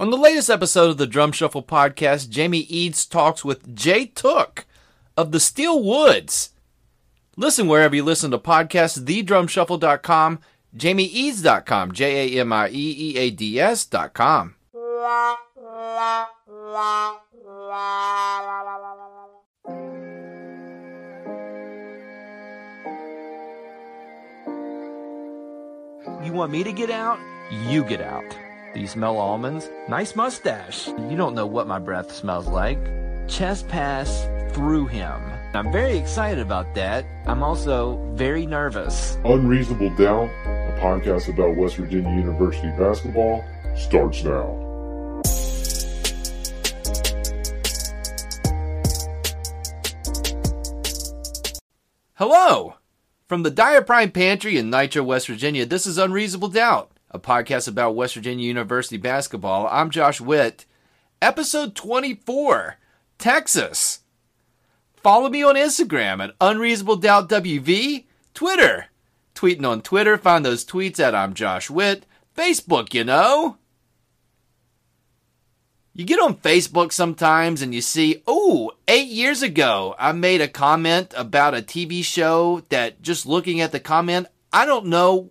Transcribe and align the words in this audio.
On 0.00 0.08
the 0.08 0.16
latest 0.16 0.48
episode 0.48 0.88
of 0.88 0.96
the 0.96 1.06
Drum 1.06 1.30
Shuffle 1.30 1.62
podcast, 1.62 2.30
Jamie 2.30 2.60
Eads 2.70 3.04
talks 3.04 3.44
with 3.44 3.76
Jay 3.76 4.06
Tooke 4.06 4.64
of 5.14 5.30
the 5.30 5.38
Steel 5.38 5.84
Woods. 5.84 6.54
Listen 7.36 7.66
wherever 7.66 7.94
you 7.94 8.02
listen 8.02 8.30
to 8.30 8.38
podcasts, 8.38 8.98
thedrumshuffle.com, 8.98 10.38
jamieeads.com, 10.74 11.92
J 11.92 12.38
A 12.38 12.40
M 12.40 12.50
I 12.50 12.70
E 12.70 12.72
E 12.72 13.18
A 13.18 13.30
D 13.30 13.60
S.com. 13.60 14.54
You 26.24 26.32
want 26.32 26.52
me 26.52 26.64
to 26.64 26.72
get 26.72 26.88
out? 26.88 27.18
You 27.50 27.84
get 27.84 28.00
out. 28.00 28.49
Do 28.72 28.78
you 28.78 28.86
smell 28.86 29.16
almonds? 29.16 29.68
Nice 29.88 30.14
mustache. 30.14 30.86
You 30.86 31.16
don't 31.16 31.34
know 31.34 31.46
what 31.46 31.66
my 31.66 31.80
breath 31.80 32.12
smells 32.12 32.46
like. 32.46 32.78
Chest 33.26 33.66
pass 33.66 34.28
through 34.54 34.86
him. 34.86 35.20
I'm 35.54 35.72
very 35.72 35.98
excited 35.98 36.38
about 36.38 36.72
that. 36.76 37.04
I'm 37.26 37.42
also 37.42 37.96
very 38.14 38.46
nervous. 38.46 39.18
Unreasonable 39.24 39.90
Doubt, 39.96 40.30
a 40.46 40.78
podcast 40.80 41.28
about 41.28 41.56
West 41.56 41.76
Virginia 41.76 42.10
University 42.10 42.68
basketball, 42.78 43.44
starts 43.76 44.22
now. 44.22 44.54
Hello! 52.14 52.74
From 53.26 53.42
the 53.42 53.50
Dyer 53.50 53.82
Prime 53.82 54.12
Pantry 54.12 54.58
in 54.58 54.70
Nitro, 54.70 55.02
West 55.02 55.26
Virginia, 55.26 55.66
this 55.66 55.86
is 55.86 55.98
Unreasonable 55.98 56.48
Doubt, 56.48 56.89
a 57.10 57.18
podcast 57.18 57.66
about 57.66 57.96
West 57.96 58.14
Virginia 58.14 58.46
University 58.46 58.96
basketball. 58.96 59.66
I'm 59.70 59.90
Josh 59.90 60.20
Witt. 60.20 60.64
Episode 61.20 61.74
24, 61.74 62.76
Texas. 63.18 64.00
Follow 64.96 65.28
me 65.28 65.42
on 65.42 65.56
Instagram 65.56 66.22
at 66.22 66.34
Unreasonable 66.40 66.96
Doubt 66.96 67.28
WV, 67.28 68.04
Twitter. 68.32 68.86
Tweeting 69.34 69.66
on 69.66 69.82
Twitter, 69.82 70.16
find 70.16 70.44
those 70.44 70.64
tweets 70.64 71.00
at 71.00 71.14
I'm 71.14 71.34
Josh 71.34 71.68
Witt. 71.68 72.06
Facebook, 72.36 72.94
you 72.94 73.04
know. 73.04 73.56
You 75.92 76.04
get 76.04 76.20
on 76.20 76.36
Facebook 76.36 76.92
sometimes 76.92 77.60
and 77.60 77.74
you 77.74 77.80
see, 77.80 78.22
oh, 78.26 78.70
eight 78.86 79.08
years 79.08 79.42
ago, 79.42 79.96
I 79.98 80.12
made 80.12 80.40
a 80.40 80.48
comment 80.48 81.12
about 81.16 81.54
a 81.54 81.62
TV 81.62 82.04
show 82.04 82.62
that 82.68 83.02
just 83.02 83.26
looking 83.26 83.60
at 83.60 83.72
the 83.72 83.80
comment, 83.80 84.28
I 84.52 84.64
don't 84.64 84.86
know 84.86 85.30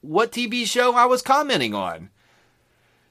what 0.00 0.32
TV 0.32 0.66
show 0.66 0.94
I 0.94 1.06
was 1.06 1.22
commenting 1.22 1.74
on. 1.74 2.10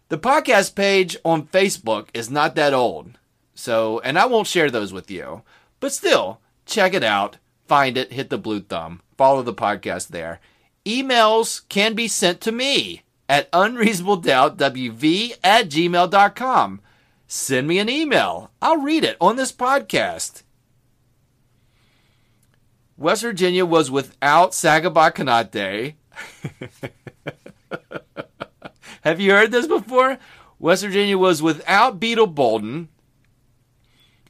The 0.09 0.17
podcast 0.17 0.75
page 0.75 1.17
on 1.25 1.47
Facebook 1.47 2.07
is 2.13 2.29
not 2.29 2.55
that 2.55 2.73
old. 2.73 3.17
So, 3.53 3.99
and 3.99 4.17
I 4.17 4.25
won't 4.25 4.47
share 4.47 4.69
those 4.69 4.93
with 4.93 5.09
you, 5.09 5.41
but 5.79 5.91
still, 5.91 6.39
check 6.65 6.93
it 6.93 7.03
out, 7.03 7.37
find 7.67 7.97
it, 7.97 8.13
hit 8.13 8.29
the 8.29 8.37
blue 8.37 8.61
thumb, 8.61 9.01
follow 9.17 9.41
the 9.41 9.53
podcast 9.53 10.09
there. 10.09 10.39
Emails 10.85 11.67
can 11.67 11.93
be 11.93 12.07
sent 12.07 12.39
to 12.41 12.51
me 12.51 13.01
at 13.27 13.51
unreasonabledoubtwv 13.51 15.33
at 15.43 15.69
gmail.com 15.69 16.81
send 17.27 17.67
me 17.67 17.77
an 17.77 17.89
email. 17.89 18.49
I'll 18.61 18.77
read 18.77 19.03
it 19.03 19.17
on 19.19 19.35
this 19.35 19.51
podcast. 19.51 20.43
West 22.97 23.21
Virginia 23.21 23.65
was 23.65 23.91
without 23.91 24.51
Sagaba 24.51 25.13
Konate. 25.13 25.95
Have 29.01 29.19
you 29.19 29.31
heard 29.31 29.51
this 29.51 29.67
before? 29.67 30.17
West 30.59 30.83
Virginia 30.83 31.17
was 31.17 31.41
without 31.41 31.99
Beetle 31.99 32.27
Bolden, 32.27 32.89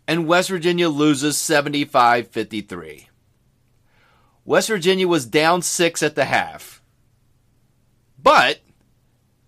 and 0.08 0.28
West 0.28 0.50
Virginia 0.50 0.90
loses 0.90 1.38
75 1.38 2.28
53. 2.28 3.10
West 4.46 4.68
Virginia 4.68 5.08
was 5.08 5.26
down 5.26 5.62
six 5.62 6.02
at 6.02 6.16
the 6.16 6.26
half. 6.26 6.82
But 8.22 8.60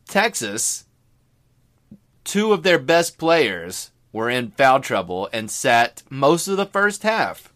Texas 0.05 0.85
two 2.29 2.53
of 2.53 2.61
their 2.61 2.77
best 2.77 3.17
players 3.17 3.89
were 4.13 4.29
in 4.29 4.51
foul 4.51 4.79
trouble 4.79 5.27
and 5.33 5.49
sat 5.49 6.03
most 6.11 6.47
of 6.47 6.57
the 6.57 6.65
first 6.65 7.01
half. 7.01 7.51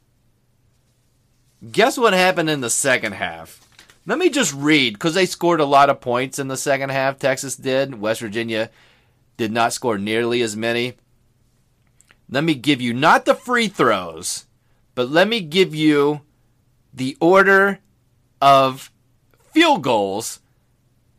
Guess 1.71 1.97
what 1.97 2.13
happened 2.13 2.49
in 2.49 2.61
the 2.61 2.71
second 2.71 3.13
half? 3.13 3.62
Let 4.05 4.17
me 4.17 4.29
just 4.29 4.53
read 4.53 4.93
because 4.93 5.13
they 5.13 5.25
scored 5.25 5.61
a 5.61 5.65
lot 5.65 5.89
of 5.89 6.01
points 6.01 6.37
in 6.37 6.49
the 6.49 6.57
second 6.57 6.89
half. 6.89 7.17
Texas 7.17 7.55
did. 7.55 7.99
West 7.99 8.21
Virginia 8.21 8.69
did 9.37 9.51
not 9.51 9.73
score 9.73 9.97
nearly 9.97 10.41
as 10.41 10.57
many. 10.57 10.95
Let 12.29 12.43
me 12.43 12.55
give 12.55 12.81
you 12.81 12.93
not 12.93 13.25
the 13.25 13.35
free 13.35 13.67
throws, 13.67 14.45
but 14.95 15.09
let 15.09 15.27
me 15.27 15.39
give 15.39 15.73
you 15.73 16.21
the 16.93 17.17
order 17.21 17.79
of 18.41 18.91
field 19.51 19.83
goals 19.83 20.39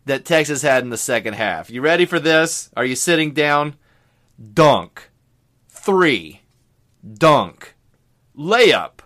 that 0.05 0.25
Texas 0.25 0.63
had 0.63 0.83
in 0.83 0.91
the 0.91 0.97
second 0.97 1.35
half. 1.35 1.71
You 1.71 1.81
ready 1.81 2.05
for 2.05 2.21
this? 2.21 2.71
Are 2.77 2.85
you 2.85 2.97
sitting 2.97 3.33
down? 3.33 3.77
Dunk. 4.53 5.11
Three. 5.69 6.43
Dunk. 7.17 7.75
Layup. 8.37 9.01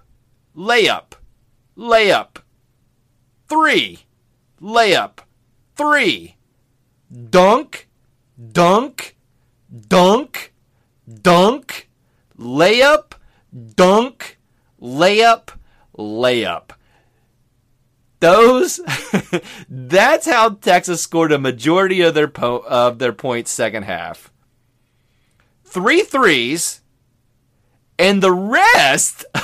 Layup. 0.56 1.12
Layup. 1.76 2.38
Three. 3.48 4.00
Layup. 4.60 5.18
Three. 5.76 6.36
Dunk. 7.30 7.88
Dunk. 8.52 9.16
Dunk. 9.88 10.52
Dunk. 11.22 11.88
Layup. 12.38 13.12
Dunk. 13.76 14.38
Layup. 14.80 15.48
Layup 15.96 16.70
those 18.20 18.80
that's 19.68 20.26
how 20.26 20.50
Texas 20.50 21.02
scored 21.02 21.32
a 21.32 21.38
majority 21.38 22.00
of 22.00 22.14
their 22.14 22.28
po- 22.28 22.64
of 22.66 22.98
their 22.98 23.12
points 23.12 23.50
second 23.50 23.84
half. 23.84 24.32
Three 25.64 26.02
threes 26.02 26.80
and 27.98 28.22
the 28.22 28.32
rest 28.32 29.24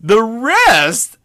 the 0.00 0.22
rest 0.22 1.18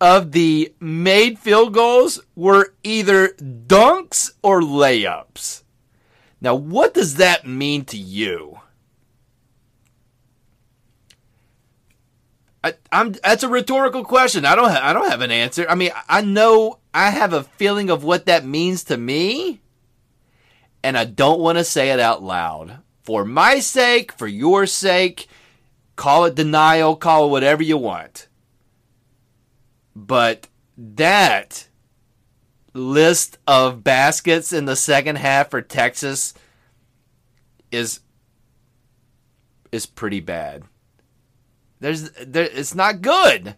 of 0.00 0.32
the 0.32 0.74
made 0.80 1.38
field 1.38 1.72
goals 1.72 2.20
were 2.34 2.74
either 2.82 3.28
dunks 3.28 4.32
or 4.42 4.60
layups. 4.60 5.62
Now, 6.40 6.54
what 6.54 6.92
does 6.92 7.16
that 7.16 7.46
mean 7.46 7.84
to 7.86 7.96
you? 7.96 8.60
I, 12.62 12.74
am 12.90 13.12
that's 13.12 13.44
a 13.44 13.48
rhetorical 13.48 14.04
question. 14.04 14.44
I 14.44 14.56
don't 14.56 14.70
ha- 14.70 14.80
I 14.82 14.92
don't 14.92 15.08
have 15.08 15.20
an 15.20 15.30
answer. 15.30 15.66
I 15.68 15.76
mean, 15.76 15.92
I 16.08 16.20
know 16.20 16.78
I 16.92 17.10
have 17.10 17.32
a 17.32 17.44
feeling 17.44 17.90
of 17.90 18.02
what 18.02 18.26
that 18.26 18.44
means 18.44 18.84
to 18.84 18.96
me, 18.96 19.60
and 20.82 20.98
I 20.98 21.04
don't 21.04 21.38
want 21.38 21.58
to 21.58 21.64
say 21.64 21.90
it 21.90 22.00
out 22.00 22.24
loud. 22.24 22.78
For 23.04 23.24
my 23.24 23.60
sake, 23.60 24.10
for 24.10 24.26
your 24.26 24.66
sake, 24.66 25.28
call 25.96 26.26
it 26.26 26.34
denial, 26.34 26.94
call 26.94 27.26
it 27.26 27.30
whatever 27.30 27.62
you 27.62 27.76
want. 27.76 28.28
But 29.94 30.48
that 30.76 31.68
list 32.74 33.38
of 33.46 33.82
baskets 33.82 34.52
in 34.52 34.66
the 34.66 34.76
second 34.76 35.16
half 35.16 35.50
for 35.50 35.62
Texas 35.62 36.34
is 37.72 38.00
is 39.72 39.86
pretty 39.86 40.20
bad. 40.20 40.64
There's 41.80 42.10
there, 42.12 42.44
it's 42.44 42.74
not 42.74 43.02
good. 43.02 43.56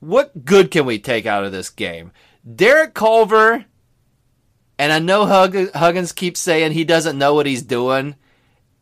What 0.00 0.44
good 0.44 0.70
can 0.70 0.86
we 0.86 0.98
take 0.98 1.26
out 1.26 1.44
of 1.44 1.52
this 1.52 1.70
game? 1.70 2.12
Derek 2.54 2.94
Culver, 2.94 3.64
and 4.78 4.92
I 4.92 5.00
know 5.00 5.26
Hug, 5.26 5.72
Huggins 5.72 6.12
keeps 6.12 6.40
saying 6.40 6.72
he 6.72 6.84
doesn't 6.84 7.18
know 7.18 7.34
what 7.34 7.46
he's 7.46 7.62
doing, 7.62 8.14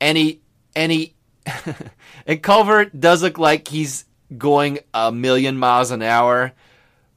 and 0.00 0.18
he 0.18 0.42
and 0.74 0.92
he 0.92 1.15
and 2.26 2.42
Culver 2.42 2.86
does 2.86 3.22
look 3.22 3.38
like 3.38 3.68
he's 3.68 4.04
going 4.36 4.80
a 4.92 5.12
million 5.12 5.56
miles 5.56 5.90
an 5.90 6.02
hour, 6.02 6.52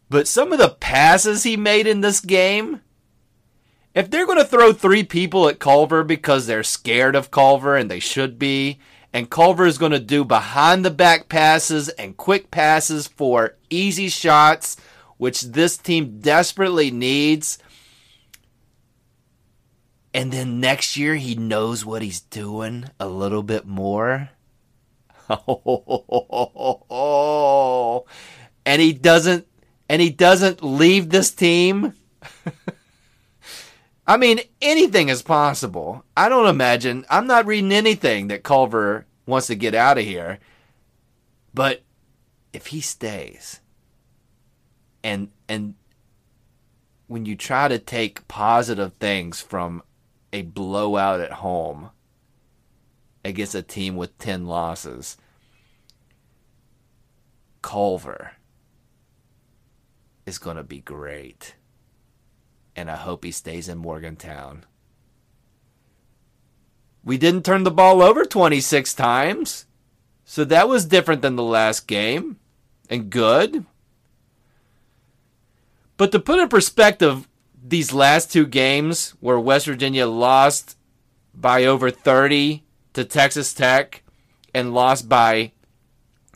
but 0.09 0.27
some 0.27 0.51
of 0.51 0.59
the 0.59 0.69
passes 0.69 1.43
he 1.43 1.57
made 1.57 1.87
in 1.87 2.01
this 2.01 2.19
game, 2.19 2.81
if 3.93 4.09
they're 4.09 4.25
going 4.25 4.37
to 4.37 4.45
throw 4.45 4.71
three 4.71 5.03
people 5.03 5.47
at 5.47 5.59
Culver 5.59 6.03
because 6.03 6.47
they're 6.47 6.63
scared 6.63 7.15
of 7.15 7.31
Culver 7.31 7.75
and 7.75 7.89
they 7.89 7.99
should 7.99 8.37
be, 8.37 8.79
and 9.11 9.29
Culver 9.29 9.65
is 9.65 9.77
going 9.79 9.91
to 9.91 9.99
do 9.99 10.23
behind 10.23 10.85
the 10.85 10.91
back 10.91 11.29
passes 11.29 11.89
and 11.89 12.15
quick 12.15 12.51
passes 12.51 13.07
for 13.07 13.55
easy 13.69 14.07
shots, 14.07 14.77
which 15.17 15.41
this 15.41 15.77
team 15.77 16.19
desperately 16.19 16.91
needs. 16.91 17.57
And 20.19 20.33
then 20.33 20.59
next 20.59 20.97
year 20.97 21.15
he 21.15 21.35
knows 21.35 21.85
what 21.85 22.01
he's 22.01 22.19
doing 22.19 22.89
a 22.99 23.07
little 23.07 23.41
bit 23.41 23.65
more. 23.65 24.31
and 28.65 28.81
he 28.81 28.91
doesn't 28.91 29.47
and 29.87 30.01
he 30.01 30.09
doesn't 30.09 30.61
leave 30.61 31.07
this 31.07 31.31
team. 31.31 31.93
I 34.07 34.17
mean, 34.17 34.41
anything 34.61 35.07
is 35.07 35.21
possible. 35.21 36.03
I 36.17 36.27
don't 36.27 36.49
imagine. 36.49 37.05
I'm 37.09 37.25
not 37.25 37.45
reading 37.45 37.71
anything 37.71 38.27
that 38.27 38.43
Culver 38.43 39.05
wants 39.25 39.47
to 39.47 39.55
get 39.55 39.73
out 39.73 39.97
of 39.97 40.03
here. 40.03 40.39
But 41.53 41.83
if 42.51 42.67
he 42.67 42.81
stays 42.81 43.61
and 45.01 45.29
and 45.47 45.75
when 47.07 47.25
you 47.25 47.37
try 47.37 47.69
to 47.69 47.79
take 47.79 48.27
positive 48.27 48.91
things 48.99 49.39
from 49.39 49.81
a 50.31 50.43
blowout 50.43 51.19
at 51.19 51.33
home 51.33 51.91
against 53.23 53.55
a 53.55 53.61
team 53.61 53.95
with 53.95 54.17
10 54.17 54.45
losses, 54.45 55.17
Culver 57.61 58.33
is 60.25 60.37
going 60.37 60.57
to 60.57 60.63
be 60.63 60.79
great. 60.79 61.55
And 62.75 62.89
I 62.89 62.95
hope 62.95 63.23
he 63.23 63.31
stays 63.31 63.67
in 63.67 63.77
Morgantown. 63.77 64.65
We 67.03 67.17
didn't 67.17 67.43
turn 67.43 67.63
the 67.63 67.71
ball 67.71 68.01
over 68.01 68.23
26 68.25 68.93
times. 68.93 69.65
So 70.23 70.45
that 70.45 70.69
was 70.69 70.85
different 70.85 71.21
than 71.21 71.35
the 71.35 71.43
last 71.43 71.87
game 71.87 72.37
and 72.89 73.09
good. 73.09 73.65
But 75.97 76.11
to 76.11 76.19
put 76.19 76.39
in 76.39 76.47
perspective, 76.47 77.27
these 77.69 77.93
last 77.93 78.31
two 78.31 78.45
games 78.45 79.11
where 79.19 79.39
West 79.39 79.67
Virginia 79.67 80.07
lost 80.07 80.75
by 81.33 81.65
over 81.65 81.91
30 81.91 82.63
to 82.93 83.05
Texas 83.05 83.53
Tech 83.53 84.03
and 84.53 84.73
lost 84.73 85.07
by 85.07 85.51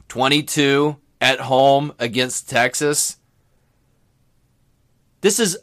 22 0.09 0.97
at 1.19 1.39
home 1.41 1.93
against 1.97 2.49
Texas. 2.49 3.17
This 5.21 5.39
is 5.39 5.57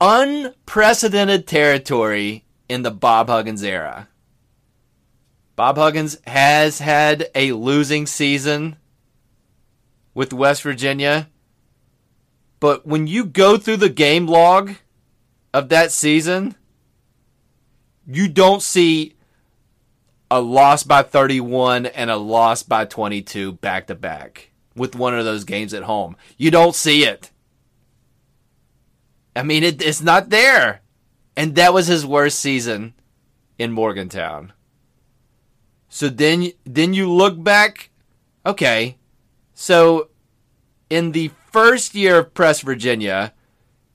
unprecedented 0.00 1.46
territory 1.46 2.44
in 2.68 2.82
the 2.82 2.90
Bob 2.90 3.28
Huggins 3.28 3.62
era. 3.62 4.08
Bob 5.54 5.76
Huggins 5.76 6.16
has 6.26 6.78
had 6.78 7.28
a 7.34 7.52
losing 7.52 8.06
season 8.06 8.76
with 10.14 10.32
West 10.32 10.62
Virginia. 10.62 11.28
But 12.60 12.86
when 12.86 13.06
you 13.06 13.26
go 13.26 13.58
through 13.58 13.78
the 13.78 13.90
game 13.90 14.26
log 14.26 14.76
of 15.52 15.68
that 15.68 15.92
season, 15.92 16.54
you 18.06 18.28
don't 18.28 18.62
see 18.62 19.14
a 20.30 20.40
loss 20.40 20.82
by 20.82 21.02
31 21.02 21.86
and 21.86 22.10
a 22.10 22.16
loss 22.16 22.62
by 22.62 22.84
22 22.84 23.52
back 23.52 23.88
to 23.88 23.94
back 23.94 24.50
with 24.76 24.94
one 24.94 25.18
of 25.18 25.24
those 25.24 25.44
games 25.44 25.74
at 25.74 25.82
home. 25.82 26.16
You 26.36 26.50
don't 26.50 26.74
see 26.74 27.04
it. 27.04 27.30
I 29.34 29.42
mean, 29.42 29.64
it, 29.64 29.82
it's 29.82 30.00
not 30.00 30.30
there. 30.30 30.82
And 31.36 31.54
that 31.56 31.72
was 31.72 31.86
his 31.86 32.06
worst 32.06 32.38
season 32.38 32.94
in 33.58 33.72
Morgantown. 33.72 34.52
So 35.88 36.08
then, 36.08 36.52
then 36.64 36.94
you 36.94 37.10
look 37.10 37.42
back. 37.42 37.90
Okay, 38.46 38.96
so 39.54 40.08
in 40.88 41.12
the 41.12 41.30
first 41.52 41.94
year 41.94 42.18
of 42.18 42.34
Press 42.34 42.60
Virginia, 42.60 43.34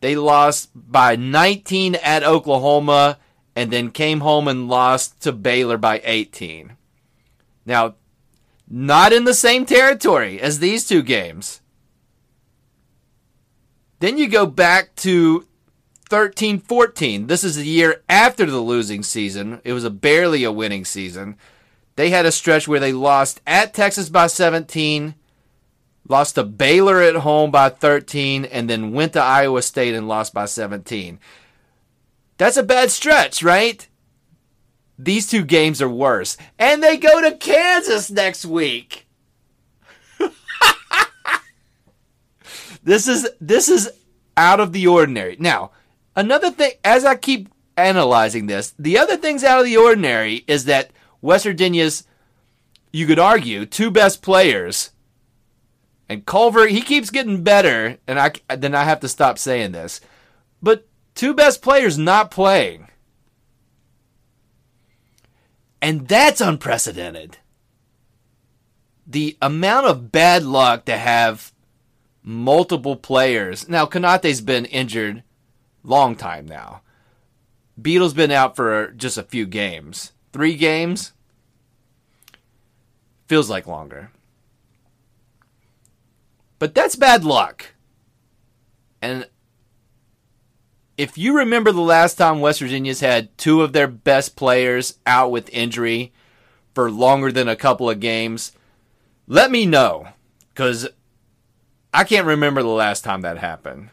they 0.05 0.15
lost 0.15 0.69
by 0.75 1.15
19 1.15 1.95
at 1.95 2.21
Oklahoma 2.21 3.17
and 3.55 3.71
then 3.71 3.89
came 3.89 4.19
home 4.19 4.47
and 4.47 4.69
lost 4.69 5.19
to 5.21 5.31
Baylor 5.31 5.79
by 5.79 5.99
18. 6.03 6.73
Now, 7.65 7.95
not 8.69 9.11
in 9.11 9.23
the 9.23 9.33
same 9.33 9.65
territory 9.65 10.39
as 10.39 10.59
these 10.59 10.87
two 10.87 11.01
games. 11.01 11.59
Then 13.99 14.19
you 14.19 14.27
go 14.27 14.45
back 14.45 14.95
to 14.97 15.47
13 16.07 16.59
14. 16.59 17.25
This 17.25 17.43
is 17.43 17.55
the 17.55 17.65
year 17.65 18.03
after 18.07 18.45
the 18.45 18.59
losing 18.59 19.01
season. 19.01 19.59
It 19.63 19.73
was 19.73 19.85
a 19.85 19.89
barely 19.89 20.43
a 20.43 20.51
winning 20.51 20.85
season. 20.85 21.35
They 21.95 22.11
had 22.11 22.27
a 22.27 22.31
stretch 22.31 22.67
where 22.67 22.79
they 22.79 22.93
lost 22.93 23.41
at 23.47 23.73
Texas 23.73 24.09
by 24.09 24.27
17, 24.27 25.15
lost 26.07 26.35
to 26.35 26.43
Baylor 26.43 27.01
at 27.01 27.15
home 27.15 27.51
by 27.51 27.69
13, 27.69 28.45
and 28.45 28.69
then 28.69 28.91
went 28.91 29.13
to 29.13 29.21
Iowa 29.21 29.61
State 29.61 29.95
and 29.95 30.07
lost 30.07 30.33
by 30.33 30.45
17. 30.45 31.19
That's 32.37 32.57
a 32.57 32.63
bad 32.63 32.91
stretch, 32.91 33.41
right? 33.43 33.87
These 34.97 35.29
two 35.29 35.43
games 35.43 35.81
are 35.81 35.89
worse. 35.89 36.37
And 36.57 36.81
they 36.81 36.97
go 36.97 37.21
to 37.21 37.37
Kansas 37.37 38.09
next 38.09 38.45
week. 38.45 39.07
this 42.83 43.07
is 43.07 43.27
this 43.41 43.67
is 43.67 43.91
out 44.37 44.59
of 44.59 44.73
the 44.73 44.87
ordinary. 44.87 45.35
Now, 45.39 45.71
another 46.15 46.51
thing 46.51 46.71
as 46.83 47.03
I 47.05 47.15
keep 47.15 47.49
analyzing 47.77 48.47
this, 48.47 48.73
the 48.79 48.97
other 48.97 49.17
things 49.17 49.43
out 49.43 49.59
of 49.59 49.65
the 49.65 49.77
ordinary 49.77 50.45
is 50.47 50.65
that 50.65 50.91
West 51.21 51.45
Virginia's 51.45 52.05
you 52.91 53.05
could 53.05 53.19
argue 53.19 53.65
two 53.65 53.91
best 53.91 54.21
players 54.21 54.91
and 56.07 56.25
Culver, 56.25 56.67
he 56.67 56.81
keeps 56.81 57.09
getting 57.09 57.43
better, 57.43 57.97
and 58.07 58.19
I 58.19 58.31
then 58.55 58.75
I 58.75 58.83
have 58.83 58.99
to 59.01 59.07
stop 59.07 59.37
saying 59.37 59.71
this. 59.71 60.01
But 60.61 60.87
Two 61.15 61.33
best 61.33 61.61
players 61.61 61.97
not 61.97 62.29
playing. 62.29 62.89
And 65.81 66.07
that's 66.07 66.41
unprecedented. 66.41 67.37
The 69.07 69.37
amount 69.41 69.87
of 69.87 70.11
bad 70.11 70.43
luck 70.43 70.85
to 70.85 70.97
have 70.97 71.53
multiple 72.21 72.97
players. 72.97 73.69
Now, 73.69 73.85
Konate's 73.85 74.41
been 74.41 74.65
injured 74.65 75.23
long 75.83 76.15
time 76.15 76.45
now. 76.45 76.81
Beetle's 77.81 78.13
been 78.13 78.31
out 78.31 78.55
for 78.55 78.87
just 78.91 79.17
a 79.17 79.23
few 79.23 79.45
games. 79.45 80.11
Three 80.33 80.55
games? 80.55 81.13
Feels 83.27 83.49
like 83.49 83.67
longer. 83.67 84.11
But 86.59 86.73
that's 86.73 86.95
bad 86.95 87.23
luck. 87.23 87.73
And 89.01 89.27
if 90.97 91.17
you 91.17 91.37
remember 91.37 91.71
the 91.71 91.81
last 91.81 92.15
time 92.15 92.39
West 92.39 92.59
Virginia's 92.61 93.01
had 93.01 93.37
two 93.37 93.61
of 93.61 93.73
their 93.73 93.87
best 93.87 94.35
players 94.35 94.97
out 95.05 95.31
with 95.31 95.49
injury 95.49 96.13
for 96.73 96.89
longer 96.89 97.31
than 97.31 97.47
a 97.47 97.55
couple 97.55 97.89
of 97.89 97.99
games, 97.99 98.53
let 99.27 99.51
me 99.51 99.65
know 99.65 100.07
because 100.49 100.87
I 101.93 102.03
can't 102.03 102.27
remember 102.27 102.61
the 102.61 102.69
last 102.69 103.03
time 103.03 103.21
that 103.21 103.37
happened. 103.37 103.89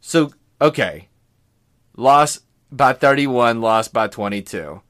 So, 0.00 0.32
okay. 0.60 1.08
Lost 1.96 2.44
by 2.72 2.92
31, 2.92 3.60
lost 3.60 3.92
by 3.92 4.08
22. 4.08 4.80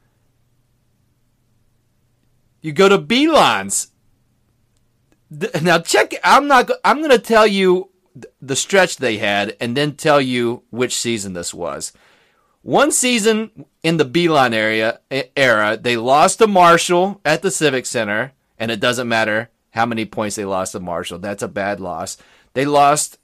You 2.62 2.73
go 2.73 2.88
to 2.88 2.99
Now 5.62 5.78
check 5.78 6.14
I'm 6.25 6.49
not 6.49 6.70
I'm 6.84 6.99
going 6.99 7.10
to 7.10 7.18
tell 7.18 7.46
you 7.46 7.90
the 8.42 8.56
stretch 8.56 8.96
they 8.96 9.18
had 9.18 9.56
and 9.60 9.76
then 9.76 9.94
tell 9.94 10.20
you 10.20 10.64
which 10.70 10.96
season 10.96 11.32
this 11.32 11.54
was. 11.54 11.92
One 12.62 12.92
season 12.92 13.66
in 13.82 13.96
the 13.96 14.04
Beilein 14.04 14.52
area 14.52 15.00
era, 15.37 15.78
they 15.80 15.96
lost 15.96 16.38
to 16.38 16.46
Marshall 16.46 17.20
at 17.25 17.40
the 17.40 17.50
Civic 17.50 17.87
Center, 17.87 18.32
and 18.58 18.70
it 18.70 18.80
doesn't 18.80 19.08
matter 19.08 19.49
how 19.70 19.87
many 19.87 20.04
points 20.04 20.37
they 20.37 20.44
lost 20.44 20.72
to 20.72 20.80
Marshall. 20.80 21.18
That's 21.18 21.42
a 21.42 21.49
bad 21.49 21.80
loss. 21.80 22.18
They 22.52 22.66
lost 22.66 23.18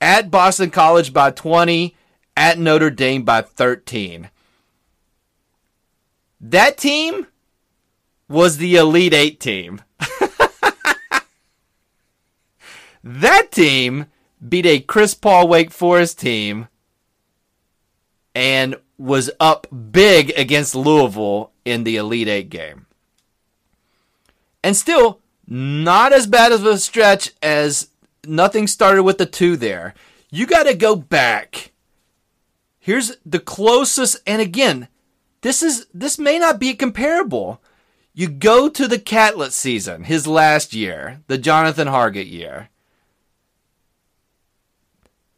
at 0.00 0.32
Boston 0.32 0.70
College 0.70 1.12
by 1.12 1.30
20, 1.30 1.94
at 2.36 2.58
Notre 2.58 2.90
Dame 2.90 3.22
by 3.22 3.42
13. 3.42 4.30
That 6.40 6.76
team 6.76 7.28
was 8.28 8.56
the 8.56 8.74
Elite 8.74 9.14
Eight 9.14 9.38
team. 9.38 9.80
That 13.02 13.50
team 13.50 14.06
beat 14.46 14.66
a 14.66 14.80
Chris 14.80 15.14
Paul 15.14 15.48
Wake 15.48 15.70
Forest 15.70 16.20
team 16.20 16.68
and 18.34 18.76
was 18.98 19.30
up 19.40 19.66
big 19.90 20.32
against 20.36 20.74
Louisville 20.74 21.50
in 21.64 21.84
the 21.84 21.96
Elite 21.96 22.28
Eight 22.28 22.50
game. 22.50 22.86
And 24.64 24.76
still, 24.76 25.20
not 25.46 26.12
as 26.12 26.26
bad 26.26 26.52
of 26.52 26.64
a 26.64 26.78
stretch 26.78 27.32
as 27.42 27.88
nothing 28.24 28.66
started 28.66 29.02
with 29.02 29.18
the 29.18 29.26
two 29.26 29.56
there. 29.56 29.94
You 30.30 30.46
got 30.46 30.64
to 30.64 30.74
go 30.74 30.96
back 30.96 31.72
Here's 32.84 33.16
the 33.24 33.38
closest, 33.38 34.16
and 34.26 34.42
again, 34.42 34.88
this 35.42 35.62
is 35.62 35.86
this 35.94 36.18
may 36.18 36.36
not 36.40 36.58
be 36.58 36.74
comparable. 36.74 37.62
You 38.12 38.28
go 38.28 38.68
to 38.68 38.88
the 38.88 38.98
Catlett 38.98 39.52
season, 39.52 40.02
his 40.02 40.26
last 40.26 40.74
year, 40.74 41.20
the 41.28 41.38
Jonathan 41.38 41.86
Hargett 41.86 42.28
year. 42.28 42.70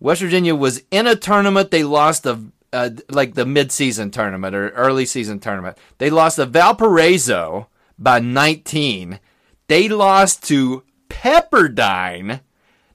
West 0.04 0.20
Virginia 0.20 0.54
was 0.54 0.82
in 0.90 1.06
a 1.06 1.16
tournament. 1.16 1.70
They 1.70 1.82
lost 1.82 2.24
the 2.24 2.38
uh, 2.74 2.90
like 3.08 3.32
the 3.32 3.46
mid-season 3.46 4.10
tournament 4.10 4.54
or 4.54 4.68
early 4.70 5.06
season 5.06 5.40
tournament. 5.40 5.78
They 5.96 6.10
lost 6.10 6.36
to 6.36 6.44
Valparaiso 6.44 7.68
by 7.98 8.18
19. 8.18 9.18
They 9.66 9.88
lost 9.88 10.46
to 10.48 10.82
Pepperdine, 11.08 12.40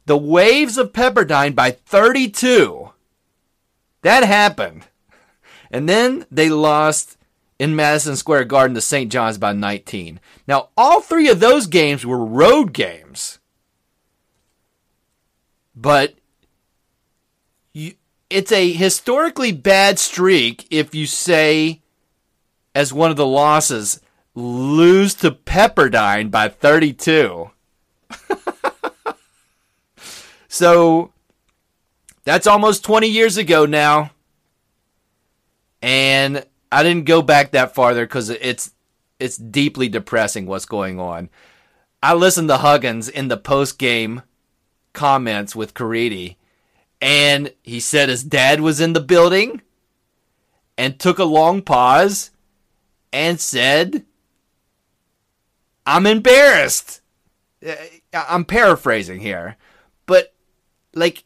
the 0.06 0.18
Waves 0.18 0.78
of 0.78 0.94
Pepperdine 0.94 1.56
by 1.56 1.72
32. 1.72 2.92
That 4.04 4.24
happened. 4.24 4.86
And 5.72 5.90
then 5.90 6.28
they 6.30 6.50
lost 6.50 7.18
in 7.58 7.76
Madison 7.76 8.18
Square 8.18 8.46
Garden 8.46 8.76
to 8.76 8.82
St. 8.82 9.12
John's 9.12 9.40
by 9.40 9.54
19. 9.54 10.20
Now, 10.48 10.70
all 10.78 11.02
three 11.02 11.28
of 11.28 11.40
those 11.40 11.66
games 11.66 12.06
were 12.06 12.24
road 12.24 12.72
games. 12.72 13.40
But 15.76 16.19
it's 18.30 18.52
a 18.52 18.72
historically 18.72 19.52
bad 19.52 20.00
streak 20.00 20.68
if 20.70 20.94
you 20.94 21.06
say, 21.06 21.82
as 22.76 22.94
one 22.94 23.12
of 23.12 23.18
the 23.18 23.26
losses, 23.26 24.02
lose 24.36 25.14
to 25.16 25.32
Pepperdine 25.32 26.30
by 26.30 26.50
32. 26.50 27.50
so 30.48 31.12
that's 32.24 32.48
almost 32.48 32.84
20 32.84 33.08
years 33.08 33.38
ago 33.38 33.66
now. 33.66 34.12
And 35.82 36.46
I 36.72 36.84
didn't 36.84 37.06
go 37.06 37.22
back 37.22 37.52
that 37.52 37.74
farther 37.74 38.06
because 38.06 38.30
it's 38.30 38.72
it's 39.20 39.38
deeply 39.38 39.90
depressing 39.90 40.46
what's 40.46 40.66
going 40.66 41.00
on. 41.00 41.30
I 42.02 42.14
listened 42.14 42.48
to 42.50 42.58
Huggins 42.58 43.10
in 43.10 43.28
the 43.28 43.38
post 43.38 43.78
game 43.78 44.22
comments 44.94 45.56
with 45.56 45.74
Caridi, 45.74 46.36
and 47.02 47.54
he 47.64 47.80
said 47.80 48.10
his 48.10 48.24
dad 48.24 48.62
was 48.62 48.80
in 48.80 48.94
the 48.94 49.00
building 49.00 49.62
and 50.78 51.00
took 51.00 51.20
a 51.20 51.24
long 51.24 51.62
pause 51.62 52.32
and 53.12 53.40
said, 53.40 54.06
I'm 55.86 56.06
embarrassed. 56.06 57.02
Uh, 57.66 57.76
I'm 58.14 58.46
paraphrasing 58.46 59.20
here, 59.20 59.58
but 60.06 60.34
like, 60.94 61.24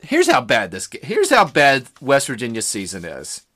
here's 0.00 0.30
how 0.30 0.40
bad 0.40 0.70
this. 0.70 0.88
Here's 1.02 1.30
how 1.30 1.46
bad 1.46 1.86
West 2.00 2.26
Virginia's 2.26 2.66
season 2.66 3.04
is. 3.04 3.46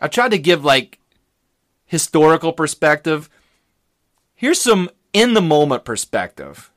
I 0.00 0.08
tried 0.08 0.30
to 0.32 0.38
give 0.38 0.64
like 0.64 0.98
historical 1.86 2.52
perspective. 2.52 3.30
Here's 4.34 4.60
some 4.60 4.90
in 5.12 5.34
the 5.34 5.40
moment 5.40 5.84
perspective. 5.84 6.70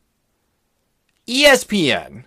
ESPN, 1.27 2.23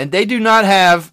and 0.00 0.12
they 0.12 0.24
do 0.24 0.40
not 0.40 0.64
have 0.64 1.12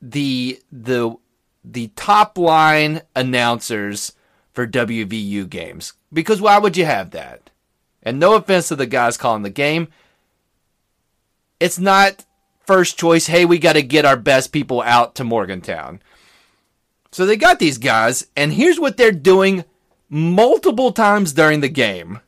the 0.00 0.58
the 0.72 1.14
the 1.62 1.88
top 1.88 2.38
line 2.38 3.02
announcers 3.14 4.12
for 4.50 4.66
WVU 4.66 5.46
games 5.46 5.92
because 6.10 6.40
why 6.40 6.56
would 6.56 6.74
you 6.74 6.86
have 6.86 7.10
that? 7.10 7.50
And 8.02 8.18
no 8.18 8.32
offense 8.32 8.68
to 8.68 8.76
the 8.76 8.86
guys 8.86 9.18
calling 9.18 9.42
the 9.42 9.50
game, 9.50 9.88
it's 11.60 11.78
not 11.78 12.24
first 12.66 12.98
choice. 12.98 13.26
Hey, 13.26 13.44
we 13.44 13.58
got 13.58 13.74
to 13.74 13.82
get 13.82 14.06
our 14.06 14.16
best 14.16 14.52
people 14.52 14.80
out 14.80 15.14
to 15.16 15.24
Morgantown. 15.24 16.00
So 17.12 17.26
they 17.26 17.36
got 17.36 17.58
these 17.58 17.76
guys, 17.76 18.26
and 18.34 18.54
here's 18.54 18.80
what 18.80 18.96
they're 18.96 19.12
doing 19.12 19.64
multiple 20.08 20.92
times 20.92 21.34
during 21.34 21.60
the 21.60 21.68
game. 21.68 22.20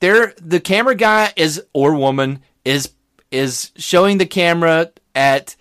They're, 0.00 0.34
the 0.36 0.60
camera 0.60 0.94
guy 0.94 1.32
is 1.34 1.62
or 1.72 1.94
woman 1.94 2.42
is 2.62 2.90
is 3.30 3.72
showing 3.76 4.18
the 4.18 4.26
camera 4.26 4.90
at 5.14 5.56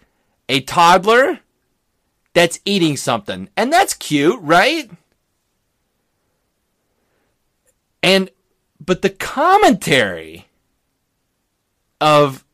a 0.49 0.61
toddler 0.61 1.39
that's 2.33 2.59
eating 2.65 2.97
something. 2.97 3.49
And 3.55 3.71
that's 3.71 3.93
cute, 3.93 4.39
right? 4.41 4.89
And 8.03 8.29
but 8.83 9.01
the 9.01 9.09
commentary 9.09 10.47
of 11.99 12.45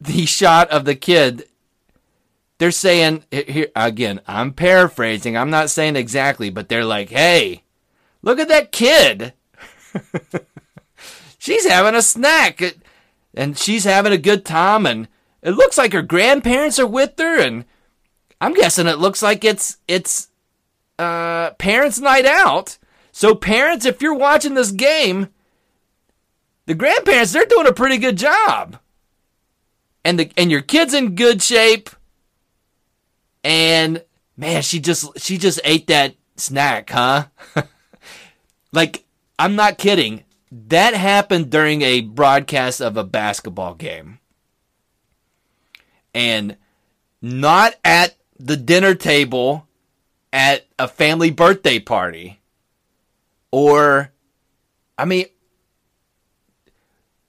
the 0.00 0.26
shot 0.26 0.70
of 0.70 0.84
the 0.84 0.94
kid 0.94 1.46
they're 2.58 2.70
saying 2.70 3.24
here 3.30 3.68
again 3.74 4.20
i'm 4.28 4.52
paraphrasing 4.52 5.36
i'm 5.36 5.50
not 5.50 5.70
saying 5.70 5.96
exactly 5.96 6.50
but 6.50 6.68
they're 6.68 6.84
like 6.84 7.10
hey 7.10 7.62
look 8.22 8.38
at 8.38 8.48
that 8.48 8.70
kid 8.70 9.32
she's 11.38 11.66
having 11.66 11.94
a 11.94 12.02
snack 12.02 12.62
and 13.36 13.58
she's 13.58 13.84
having 13.84 14.12
a 14.12 14.18
good 14.18 14.44
time 14.44 14.86
and 14.86 15.08
it 15.42 15.52
looks 15.52 15.76
like 15.76 15.92
her 15.92 16.02
grandparents 16.02 16.78
are 16.78 16.86
with 16.86 17.12
her 17.18 17.40
and 17.40 17.64
i'm 18.40 18.54
guessing 18.54 18.86
it 18.86 18.98
looks 18.98 19.22
like 19.22 19.44
it's 19.44 19.78
it's 19.88 20.28
uh 20.98 21.50
parents 21.52 22.00
night 22.00 22.24
out 22.26 22.78
so 23.12 23.34
parents 23.34 23.84
if 23.84 24.00
you're 24.00 24.14
watching 24.14 24.54
this 24.54 24.70
game 24.70 25.28
the 26.66 26.74
grandparents 26.74 27.32
they're 27.32 27.44
doing 27.46 27.66
a 27.66 27.72
pretty 27.72 27.98
good 27.98 28.16
job 28.16 28.78
and 30.04 30.18
the 30.18 30.30
and 30.36 30.50
your 30.50 30.62
kid's 30.62 30.94
in 30.94 31.14
good 31.14 31.42
shape 31.42 31.90
and 33.44 34.02
man, 34.36 34.62
she 34.62 34.80
just 34.80 35.20
she 35.20 35.38
just 35.38 35.60
ate 35.64 35.86
that 35.88 36.16
snack, 36.36 36.90
huh? 36.90 37.26
like 38.72 39.04
I'm 39.38 39.54
not 39.54 39.78
kidding. 39.78 40.24
That 40.56 40.94
happened 40.94 41.50
during 41.50 41.82
a 41.82 42.02
broadcast 42.02 42.80
of 42.80 42.96
a 42.96 43.02
basketball 43.02 43.74
game. 43.74 44.20
And 46.14 46.56
not 47.20 47.74
at 47.84 48.16
the 48.38 48.56
dinner 48.56 48.94
table 48.94 49.66
at 50.32 50.66
a 50.78 50.86
family 50.86 51.32
birthday 51.32 51.80
party. 51.80 52.40
Or 53.50 54.12
I 54.96 55.06
mean 55.06 55.26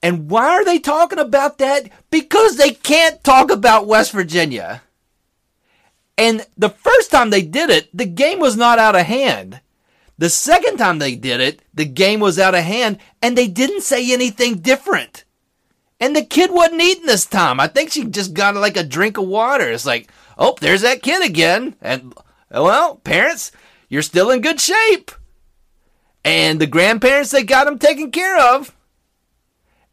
and 0.03 0.29
why 0.29 0.49
are 0.49 0.63
they 0.63 0.77
talking 0.77 1.17
about 1.17 1.57
that? 1.57 1.89
Because 2.11 2.57
they 2.57 2.69
can't 2.69 3.23
talk 3.23 3.49
about 3.49 3.87
West 3.87 4.11
Virginia. 4.11 4.83
And 6.15 6.45
the 6.55 6.69
first 6.69 7.09
time 7.09 7.31
they 7.31 7.41
did 7.41 7.71
it, 7.71 7.89
the 7.91 8.05
game 8.05 8.37
was 8.37 8.55
not 8.55 8.77
out 8.77 8.95
of 8.95 9.07
hand. 9.07 9.61
The 10.17 10.29
second 10.29 10.77
time 10.77 10.99
they 10.99 11.15
did 11.15 11.41
it, 11.41 11.61
the 11.73 11.85
game 11.85 12.19
was 12.19 12.39
out 12.39 12.55
of 12.55 12.63
hand 12.63 12.99
and 13.21 13.37
they 13.37 13.47
didn't 13.47 13.81
say 13.81 14.13
anything 14.13 14.59
different. 14.59 15.25
And 15.99 16.15
the 16.15 16.23
kid 16.23 16.51
wasn't 16.51 16.81
eating 16.81 17.05
this 17.05 17.25
time. 17.25 17.59
I 17.59 17.67
think 17.67 17.91
she 17.91 18.05
just 18.05 18.33
got 18.33 18.55
like 18.55 18.77
a 18.77 18.83
drink 18.83 19.17
of 19.17 19.27
water. 19.27 19.69
It's 19.69 19.85
like, 19.85 20.09
oh, 20.37 20.55
there's 20.59 20.81
that 20.81 21.01
kid 21.01 21.25
again. 21.25 21.75
And 21.81 22.13
well, 22.51 22.97
parents, 22.97 23.51
you're 23.89 24.01
still 24.01 24.31
in 24.31 24.41
good 24.41 24.59
shape. 24.59 25.11
And 26.23 26.59
the 26.59 26.67
grandparents, 26.67 27.31
they 27.31 27.43
got 27.43 27.65
them 27.65 27.79
taken 27.79 28.11
care 28.11 28.37
of. 28.55 28.75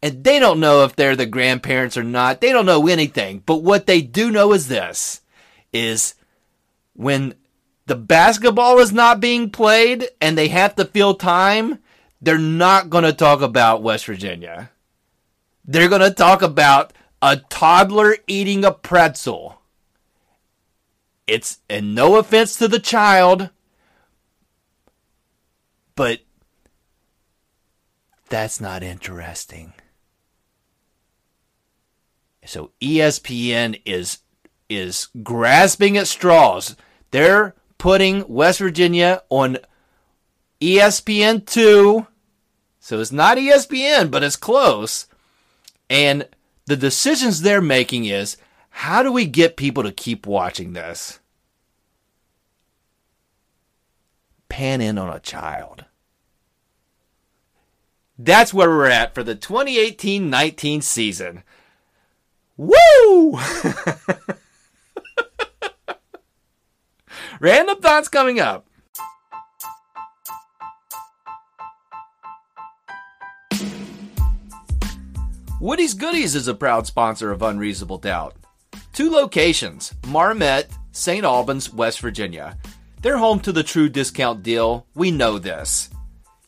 And 0.02 0.25
they 0.25 0.41
don't 0.41 0.61
know 0.61 0.85
if 0.85 0.97
they're 0.97 1.14
the 1.14 1.26
grandparents 1.26 1.97
or 1.97 2.02
not. 2.02 2.41
They 2.41 2.52
don't 2.52 2.67
know 2.67 2.88
anything. 2.88 3.43
But 3.45 3.62
what 3.62 3.87
they 3.87 4.02
do 4.02 4.31
know 4.31 4.52
is 4.52 4.67
this 4.67 5.21
is 5.73 6.14
when 6.95 7.35
the 7.87 7.97
basketball 7.97 8.79
is 8.79 8.93
not 8.93 9.21
being 9.21 9.51
played 9.51 10.09
and 10.21 10.37
they 10.37 10.49
have 10.49 10.75
to 10.77 10.85
fill 10.85 11.15
time, 11.15 11.79
they're 12.21 12.39
not 12.39 12.91
going 12.91 13.05
to 13.05 13.12
talk 13.12 13.41
about 13.41 13.83
West 13.83 14.07
Virginia. 14.07 14.71
They're 15.65 15.89
going 15.89 16.03
to 16.03 16.11
talk 16.11 16.43
about 16.43 16.93
a 17.21 17.37
toddler 17.37 18.17
eating 18.27 18.65
a 18.65 18.73
pretzel. 18.73 19.61
It's, 21.27 21.61
and 21.69 21.95
no 21.95 22.17
offense 22.17 22.57
to 22.57 22.69
the 22.69 22.79
child, 22.81 23.51
but 25.95 26.21
that's 28.29 28.61
not 28.61 28.83
interesting. 28.83 29.73
So 32.45 32.73
ESPN 32.81 33.81
is 33.85 34.19
is 34.69 35.09
grasping 35.23 35.97
at 35.97 36.09
straws. 36.09 36.77
They're 37.11 37.55
putting 37.83 38.25
West 38.29 38.61
Virginia 38.61 39.25
on 39.29 39.59
ESPN2. 40.61 42.07
So 42.79 43.01
it's 43.01 43.11
not 43.11 43.39
ESPN, 43.39 44.09
but 44.09 44.23
it's 44.23 44.37
close. 44.37 45.09
And 45.91 46.29
the 46.67 46.77
decisions 46.77 47.43
they're 47.43 47.61
making 47.61 48.05
is 48.05 48.37
how 48.71 49.03
do 49.03 49.11
we 49.11 49.27
get 49.27 49.57
people 49.57 49.83
to 49.83 49.91
keep 49.91 50.29
watching 50.29 50.75
this? 50.75 51.19
Pan 54.49 54.81
in 54.81 54.97
on 54.97 55.12
a 55.12 55.19
child. 55.19 55.85
That's 58.17 58.55
where 58.55 58.71
we're 58.71 58.87
at 58.87 59.12
for 59.12 59.25
the 59.25 59.35
2018 59.35 60.31
19 60.31 60.83
season. 60.83 61.43
Woo! 62.57 63.41
Random 67.43 67.81
thoughts 67.81 68.09
coming 68.09 68.39
up. 68.39 68.69
Woody's 75.61 75.95
Goodies 75.95 76.37
is 76.37 76.47
a 76.47 76.55
proud 76.55 76.87
sponsor 76.87 77.33
of 77.33 77.43
Unreasonable 77.43 77.99
Doubt. 77.99 78.37
Two 78.93 79.11
locations 79.11 79.93
Marmet, 80.07 80.71
St. 80.93 81.25
Albans, 81.25 81.73
West 81.73 81.99
Virginia. 81.99 82.57
They're 83.01 83.19
home 83.19 83.41
to 83.41 83.51
the 83.51 83.65
true 83.65 83.89
discount 83.89 84.45
deal. 84.45 84.87
We 84.95 85.11
know 85.11 85.41
this. 85.41 85.91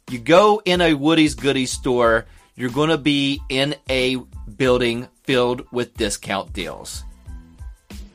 You 0.09 0.21
go 0.21 0.63
in 0.65 0.81
a 0.81 0.95
Woody's 0.95 1.35
Goodies 1.35 1.73
store, 1.73 2.27
you're 2.55 2.71
going 2.71 2.91
to 2.91 2.99
be 2.99 3.41
in 3.49 3.75
a 3.91 4.19
building 4.57 5.09
filled 5.25 5.67
with 5.73 5.95
discount 5.95 6.53
deals. 6.53 7.03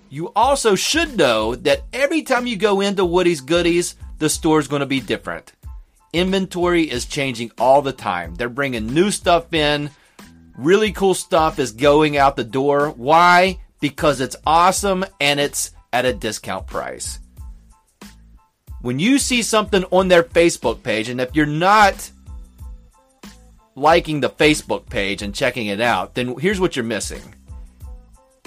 You 0.10 0.32
also 0.36 0.74
should 0.74 1.18
know 1.18 1.56
that 1.56 1.84
every 1.94 2.24
time 2.24 2.48
you 2.48 2.58
go 2.58 2.82
into 2.82 3.06
Woody's 3.06 3.42
Goodies, 3.42 3.96
the 4.18 4.30
store 4.30 4.60
is 4.60 4.68
going 4.68 4.80
to 4.80 4.88
be 4.88 5.00
different. 5.00 5.54
Inventory 6.14 6.90
is 6.90 7.06
changing 7.06 7.52
all 7.60 7.84
the 7.84 7.94
time. 7.94 8.34
They're 8.34 8.50
bringing 8.50 8.94
new 8.94 9.12
stuff 9.12 9.54
in. 9.54 9.92
Really 10.58 10.92
cool 10.92 11.14
stuff 11.14 11.60
is 11.60 11.72
going 11.72 12.18
out 12.18 12.36
the 12.36 12.44
door. 12.44 12.90
Why? 12.90 13.60
Because 13.80 14.20
it's 14.20 14.36
awesome 14.46 15.06
and 15.22 15.40
it's 15.40 15.72
at 15.94 16.06
a 16.06 16.14
discount 16.14 16.66
price. 16.66 17.20
When 18.82 18.98
you 18.98 19.20
see 19.20 19.44
something 19.44 19.84
on 19.92 20.08
their 20.08 20.24
Facebook 20.24 20.82
page, 20.82 21.10
and 21.10 21.22
if 21.22 21.36
you're 21.36 21.46
not 21.46 22.12
liking 23.76 24.22
the 24.22 24.30
Facebook 24.30 24.90
page 24.90 25.22
and 25.22 25.36
checking 25.36 25.68
it 25.68 25.82
out, 25.82 26.16
then 26.16 26.38
here's 26.40 26.60
what 26.60 26.76
you're 26.76 26.86
missing. 26.86 27.22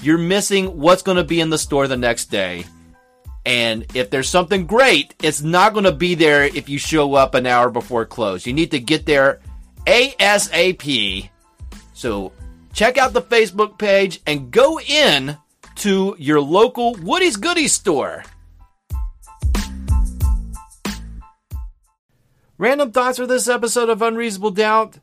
You're 0.02 0.18
missing 0.18 0.80
what's 0.80 1.02
going 1.02 1.16
to 1.16 1.24
be 1.24 1.40
in 1.40 1.50
the 1.50 1.58
store 1.58 1.86
the 1.86 1.96
next 1.96 2.26
day. 2.26 2.64
And 3.46 3.86
if 3.94 4.10
there's 4.10 4.28
something 4.28 4.66
great, 4.66 5.14
it's 5.22 5.42
not 5.42 5.72
going 5.72 5.84
to 5.84 5.92
be 5.92 6.16
there 6.16 6.44
if 6.44 6.68
you 6.68 6.78
show 6.78 7.14
up 7.14 7.34
an 7.34 7.46
hour 7.46 7.70
before 7.70 8.04
close. 8.04 8.44
You 8.44 8.52
need 8.52 8.72
to 8.72 8.80
get 8.80 9.06
there 9.06 9.40
ASAP. 9.86 11.30
So 11.94 12.32
check 12.72 12.98
out 12.98 13.12
the 13.12 13.22
Facebook 13.22 13.78
page 13.78 14.20
and 14.26 14.50
go 14.50 14.80
in 14.80 15.38
to 15.76 16.16
your 16.18 16.40
local 16.40 16.94
Woody's 16.94 17.36
Goodies 17.36 17.72
store. 17.72 18.24
Random 22.58 22.90
thoughts 22.90 23.18
for 23.18 23.26
this 23.26 23.48
episode 23.48 23.88
of 23.88 24.02
Unreasonable 24.02 24.50
Doubt. 24.50 24.98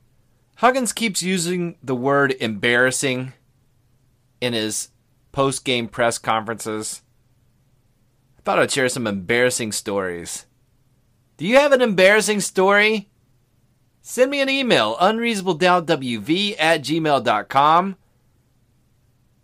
Huggins 0.56 0.91
keeps 0.91 1.24
using 1.24 1.77
the 1.82 1.96
word 1.96 2.36
embarrassing 2.39 3.34
in 4.41 4.53
his 4.53 4.89
post 5.31 5.65
game 5.65 5.88
press 5.88 6.17
conferences. 6.17 7.01
I 8.38 8.41
thought 8.41 8.60
I'd 8.60 8.72
share 8.72 8.89
some 8.89 9.08
embarrassing 9.08 9.72
stories. 9.72 10.46
Do 11.38 11.46
you 11.46 11.58
have 11.58 11.72
an 11.72 11.81
embarrassing 11.81 12.41
story? 12.41 13.10
Send 14.01 14.31
me 14.31 14.41
an 14.41 14.50
email, 14.50 14.96
unreasonabledoubtwv 14.98 16.55
at 16.58 16.81
gmail.com. 16.81 17.96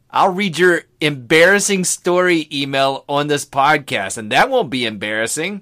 I'll 0.10 0.32
read 0.32 0.58
your 0.58 0.84
embarrassing 1.02 1.84
story 1.84 2.48
email 2.52 3.04
on 3.10 3.28
this 3.28 3.46
podcast, 3.46 4.18
and 4.18 4.32
that 4.32 4.50
won't 4.50 4.70
be 4.70 4.86
embarrassing. 4.86 5.62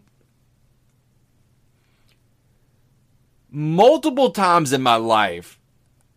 Multiple 3.50 4.30
times 4.32 4.72
in 4.72 4.82
my 4.82 4.96
life, 4.96 5.60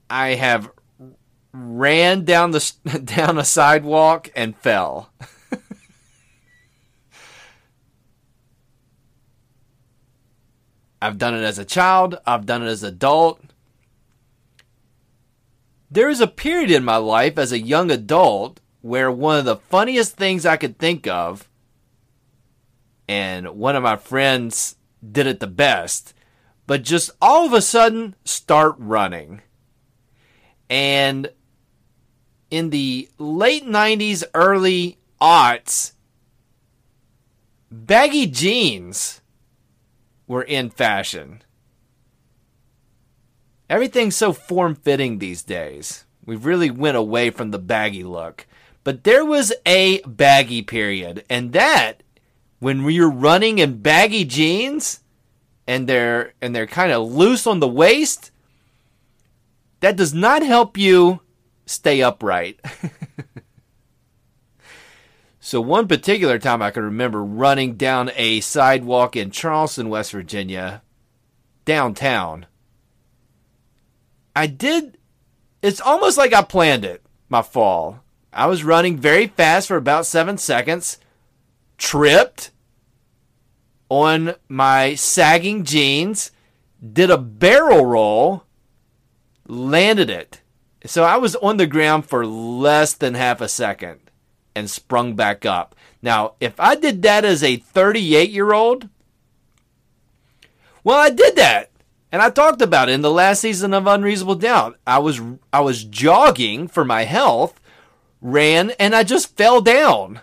I 0.08 0.34
have 0.34 0.70
ran 1.56 2.24
down 2.24 2.50
the 2.50 2.72
down 3.04 3.38
a 3.38 3.44
sidewalk 3.44 4.30
and 4.36 4.56
fell. 4.56 5.10
I've 11.00 11.18
done 11.18 11.34
it 11.34 11.42
as 11.42 11.58
a 11.58 11.64
child, 11.64 12.18
I've 12.26 12.46
done 12.46 12.62
it 12.62 12.66
as 12.66 12.82
an 12.82 12.90
adult. 12.90 13.40
There 15.90 16.08
was 16.08 16.20
a 16.20 16.26
period 16.26 16.70
in 16.70 16.84
my 16.84 16.96
life 16.96 17.38
as 17.38 17.52
a 17.52 17.60
young 17.60 17.90
adult 17.90 18.60
where 18.82 19.10
one 19.10 19.38
of 19.38 19.44
the 19.44 19.56
funniest 19.56 20.16
things 20.16 20.44
I 20.44 20.56
could 20.56 20.78
think 20.78 21.06
of, 21.06 21.48
and 23.08 23.48
one 23.56 23.76
of 23.76 23.82
my 23.82 23.96
friends 23.96 24.76
did 25.12 25.26
it 25.26 25.40
the 25.40 25.46
best, 25.46 26.12
but 26.66 26.82
just 26.82 27.10
all 27.22 27.46
of 27.46 27.52
a 27.52 27.62
sudden 27.62 28.14
start 28.24 28.74
running. 28.78 29.42
And 30.68 31.30
in 32.50 32.70
the 32.70 33.08
late 33.18 33.66
90s, 33.66 34.24
early 34.34 34.98
aughts, 35.20 35.92
baggy 37.70 38.26
jeans 38.26 39.20
were 40.26 40.42
in 40.42 40.70
fashion. 40.70 41.42
Everything's 43.68 44.16
so 44.16 44.32
form 44.32 44.74
fitting 44.74 45.18
these 45.18 45.42
days. 45.42 46.04
We 46.24 46.36
really 46.36 46.70
went 46.70 46.96
away 46.96 47.30
from 47.30 47.50
the 47.50 47.58
baggy 47.58 48.04
look. 48.04 48.46
But 48.84 49.02
there 49.02 49.24
was 49.24 49.52
a 49.66 50.00
baggy 50.02 50.62
period, 50.62 51.24
and 51.28 51.52
that 51.52 52.04
when 52.60 52.88
you're 52.88 53.10
running 53.10 53.58
in 53.58 53.82
baggy 53.82 54.24
jeans 54.24 55.00
and 55.66 55.88
they're 55.88 56.34
and 56.40 56.54
they're 56.54 56.68
kind 56.68 56.92
of 56.92 57.10
loose 57.10 57.48
on 57.48 57.58
the 57.58 57.68
waist, 57.68 58.30
that 59.80 59.96
does 59.96 60.14
not 60.14 60.42
help 60.42 60.78
you 60.78 61.20
stay 61.66 62.02
upright. 62.02 62.60
so 65.40 65.60
one 65.60 65.86
particular 65.86 66.38
time 66.38 66.62
I 66.62 66.70
can 66.70 66.84
remember 66.84 67.22
running 67.22 67.74
down 67.74 68.10
a 68.16 68.40
sidewalk 68.40 69.16
in 69.16 69.30
Charleston, 69.30 69.88
West 69.88 70.12
Virginia, 70.12 70.82
downtown 71.64 72.46
I 74.36 74.46
did. 74.46 74.98
It's 75.62 75.80
almost 75.80 76.18
like 76.18 76.34
I 76.34 76.42
planned 76.42 76.84
it. 76.84 77.02
My 77.30 77.40
fall. 77.40 78.04
I 78.32 78.46
was 78.46 78.62
running 78.62 78.98
very 78.98 79.28
fast 79.28 79.66
for 79.66 79.78
about 79.78 80.04
seven 80.04 80.36
seconds, 80.36 80.98
tripped 81.78 82.50
on 83.88 84.34
my 84.46 84.94
sagging 84.94 85.64
jeans, 85.64 86.32
did 86.92 87.10
a 87.10 87.16
barrel 87.16 87.86
roll, 87.86 88.44
landed 89.46 90.10
it. 90.10 90.42
So 90.86 91.04
I 91.04 91.16
was 91.16 91.36
on 91.36 91.56
the 91.56 91.66
ground 91.66 92.06
for 92.06 92.26
less 92.26 92.92
than 92.92 93.14
half 93.14 93.40
a 93.40 93.48
second 93.48 94.00
and 94.54 94.70
sprung 94.70 95.14
back 95.14 95.44
up. 95.44 95.74
Now, 96.00 96.34
if 96.40 96.58
I 96.58 96.74
did 96.74 97.02
that 97.02 97.24
as 97.24 97.42
a 97.42 97.56
38 97.56 98.30
year 98.30 98.52
old, 98.52 98.88
well, 100.84 100.98
I 100.98 101.10
did 101.10 101.36
that. 101.36 101.70
And 102.12 102.22
I 102.22 102.30
talked 102.30 102.62
about 102.62 102.88
it 102.88 102.92
in 102.92 103.02
the 103.02 103.10
last 103.10 103.40
season 103.40 103.74
of 103.74 103.86
Unreasonable 103.86 104.36
Doubt. 104.36 104.78
I 104.86 104.98
was 104.98 105.20
I 105.52 105.60
was 105.60 105.84
jogging 105.84 106.68
for 106.68 106.84
my 106.84 107.02
health, 107.02 107.60
ran, 108.20 108.70
and 108.78 108.94
I 108.94 109.02
just 109.02 109.36
fell 109.36 109.60
down. 109.60 110.20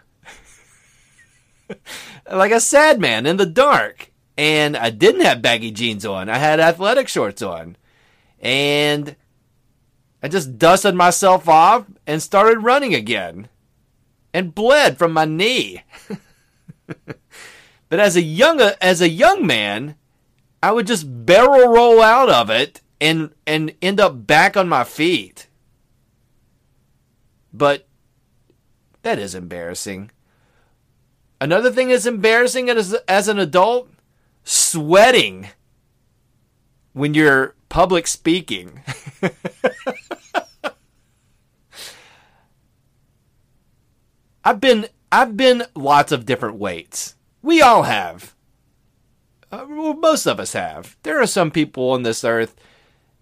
like 2.32 2.52
a 2.52 2.60
sad 2.60 3.00
man 3.00 3.26
in 3.26 3.38
the 3.38 3.46
dark. 3.46 4.12
And 4.38 4.76
I 4.76 4.90
didn't 4.90 5.22
have 5.22 5.42
baggy 5.42 5.70
jeans 5.70 6.06
on. 6.06 6.30
I 6.30 6.38
had 6.38 6.60
athletic 6.60 7.08
shorts 7.08 7.42
on. 7.42 7.76
And 8.40 9.16
I 10.24 10.30
just 10.30 10.58
dusted 10.58 10.96
myself 10.96 11.50
off 11.50 11.86
and 12.08 12.24
started 12.24 12.64
running 12.64 12.96
again. 12.96 13.50
And 14.34 14.56
bled 14.56 14.98
from 14.98 15.12
my 15.12 15.26
knee. 15.26 15.84
but 16.88 18.00
as 18.00 18.16
a 18.16 18.22
young 18.22 18.60
as 18.82 19.02
a 19.02 19.10
young 19.10 19.46
man, 19.46 19.96
I 20.64 20.72
would 20.72 20.88
just 20.88 21.26
barrel 21.26 21.72
roll 21.72 22.02
out 22.02 22.30
of 22.30 22.50
it 22.50 22.82
and 23.00 23.32
and 23.46 23.76
end 23.82 24.00
up 24.00 24.26
back 24.26 24.58
on 24.58 24.68
my 24.68 24.86
feet. 24.86 25.48
But 27.54 27.86
that 29.04 29.20
is 29.20 29.36
embarrassing. 29.36 30.10
Another 31.40 31.72
thing 31.72 31.90
that's 31.90 32.06
embarrassing 32.06 32.70
as, 32.70 32.94
as 33.08 33.28
an 33.28 33.38
adult, 33.38 33.90
sweating 34.44 35.50
when 36.94 37.14
you're 37.14 37.54
public 37.68 38.08
speaking. 38.08 38.82
I've 44.44 44.60
been 44.60 44.88
I've 45.12 45.38
been 45.38 45.64
lots 45.76 46.12
of 46.12 46.26
different 46.26 46.56
weights. 46.56 47.16
We 47.42 47.62
all 47.62 47.84
have. 47.84 48.34
Uh, 49.52 49.66
well, 49.70 49.94
most 49.94 50.26
of 50.26 50.40
us 50.40 50.54
have. 50.54 50.98
There 51.04 51.22
are 51.22 51.28
some 51.28 51.52
people 51.52 51.92
on 51.92 52.04
this 52.04 52.24
earth 52.24 52.56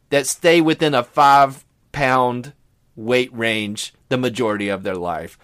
that 0.09 0.27
stay 0.27 0.61
within 0.61 0.93
a 0.93 1.03
five 1.03 1.65
pound 1.91 2.53
weight 2.95 3.33
range 3.33 3.93
the 4.09 4.17
majority 4.17 4.69
of 4.69 4.83
their 4.83 4.95
life. 4.95 5.37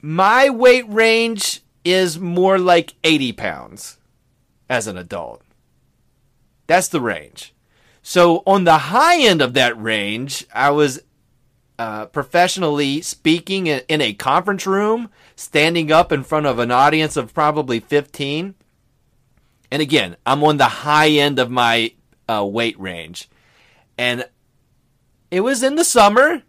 My 0.00 0.48
weight 0.48 0.88
range 0.88 1.62
is 1.84 2.18
more 2.18 2.58
like 2.58 2.94
80 3.04 3.32
pounds 3.32 3.98
as 4.68 4.86
an 4.86 4.96
adult. 4.96 5.42
That's 6.66 6.88
the 6.88 7.00
range. 7.00 7.54
So 8.02 8.42
on 8.46 8.64
the 8.64 8.78
high 8.78 9.20
end 9.20 9.42
of 9.42 9.54
that 9.54 9.80
range, 9.80 10.46
I 10.54 10.70
was 10.70 11.00
uh, 11.78 12.06
professionally 12.06 13.00
speaking 13.00 13.66
in, 13.68 14.00
a 14.00 14.12
conference 14.12 14.66
room, 14.66 15.10
standing 15.36 15.92
up 15.92 16.10
in 16.10 16.24
front 16.24 16.46
of 16.46 16.58
an 16.58 16.70
audience 16.70 17.16
of 17.16 17.32
probably 17.32 17.78
15. 17.78 18.54
And 19.70 19.82
again, 19.82 20.16
I'm 20.26 20.42
on 20.42 20.56
the 20.56 20.64
high 20.64 21.10
end 21.10 21.38
of 21.38 21.50
my 21.50 21.92
uh, 22.28 22.44
weight 22.44 22.78
range. 22.80 23.28
And 23.96 24.28
it 25.30 25.40
was 25.40 25.62
in 25.62 25.76
the 25.76 25.84
summer, 25.84 26.42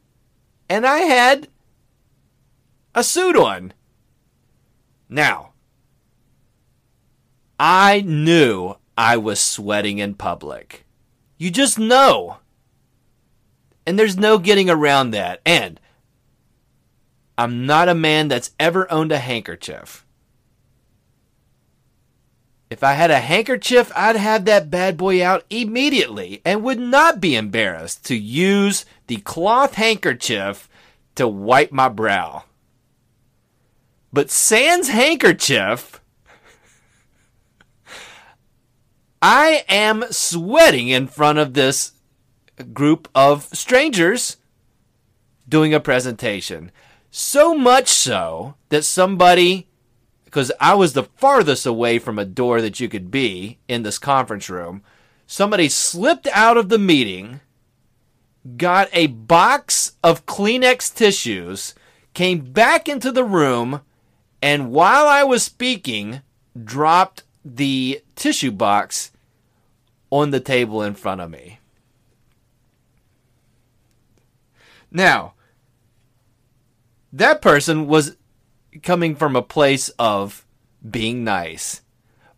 and 0.70 0.86
I 0.86 1.00
had 1.00 1.48
a 2.96 3.04
suit 3.04 3.36
on. 3.36 3.74
Now, 5.10 5.54
I 7.60 8.02
knew 8.02 8.76
I 8.98 9.18
was 9.18 9.40
sweating 9.40 9.98
in 10.00 10.16
public. 10.16 10.86
You 11.38 11.52
just 11.52 11.78
know. 11.78 12.38
And 13.86 13.98
there's 13.98 14.18
no 14.18 14.38
getting 14.38 14.70
around 14.70 15.12
that. 15.12 15.42
And 15.46 15.80
I'm 17.38 17.66
not 17.66 17.90
a 17.90 17.96
man 17.96 18.28
that's 18.28 18.52
ever 18.60 18.92
owned 18.92 19.12
a 19.12 19.18
handkerchief. 19.18 20.06
If 22.70 22.84
I 22.84 22.94
had 22.94 23.10
a 23.10 23.20
handkerchief, 23.20 23.92
I'd 23.96 24.16
have 24.16 24.46
that 24.46 24.70
bad 24.70 24.96
boy 24.96 25.26
out 25.26 25.44
immediately 25.50 26.42
and 26.46 26.64
would 26.64 26.80
not 26.80 27.20
be 27.20 27.36
embarrassed 27.36 28.06
to 28.06 28.16
use 28.16 28.86
the 29.08 29.18
cloth 29.18 29.74
handkerchief 29.74 30.70
to 31.16 31.28
wipe 31.28 31.72
my 31.72 31.90
brow. 31.90 32.44
But 34.14 34.30
Sans 34.30 34.88
handkerchief, 34.90 36.00
I 39.22 39.64
am 39.68 40.06
sweating 40.12 40.90
in 40.90 41.08
front 41.08 41.40
of 41.40 41.54
this 41.54 41.94
group 42.64 43.08
of 43.16 43.44
strangers 43.54 44.38
doing 45.48 45.74
a 45.74 45.80
presentation. 45.80 46.72
So 47.12 47.56
much 47.56 47.88
so 47.88 48.56
that 48.70 48.84
somebody, 48.84 49.68
because 50.26 50.52
I 50.60 50.76
was 50.76 50.94
the 50.94 51.04
farthest 51.04 51.66
away 51.66 52.00
from 52.00 52.20
a 52.20 52.26
door 52.26 52.62
that 52.62 52.80
you 52.80 52.88
could 52.88 53.10
be 53.10 53.58
in 53.68 53.84
this 53.84 53.98
conference 53.98 54.50
room, 54.50 54.84
somebody 55.26 55.70
slipped 55.70 56.28
out 56.34 56.58
of 56.58 56.70
the 56.70 56.78
meeting, 56.78 57.42
got 58.58 58.90
a 58.94 59.08
box 59.08 59.94
of 60.04 60.26
Kleenex 60.26 60.94
tissues, 60.94 61.74
came 62.14 62.52
back 62.52 62.88
into 62.88 63.12
the 63.12 63.24
room, 63.24 63.82
and 64.42 64.72
while 64.72 65.08
I 65.08 65.24
was 65.24 65.44
speaking, 65.44 66.22
dropped 66.64 67.24
the 67.44 68.02
tissue 68.16 68.52
box 68.52 69.12
on 70.10 70.32
the 70.32 70.40
table 70.40 70.82
in 70.82 70.96
front 70.96 71.22
of 71.22 71.30
me. 71.30 71.59
Now, 74.92 75.34
that 77.14 77.42
person 77.42 77.88
was 77.88 78.18
coming 78.84 79.16
from 79.16 79.36
a 79.36 79.42
place 79.42 79.90
of 80.00 80.46
being 80.90 81.24
nice, 81.24 81.82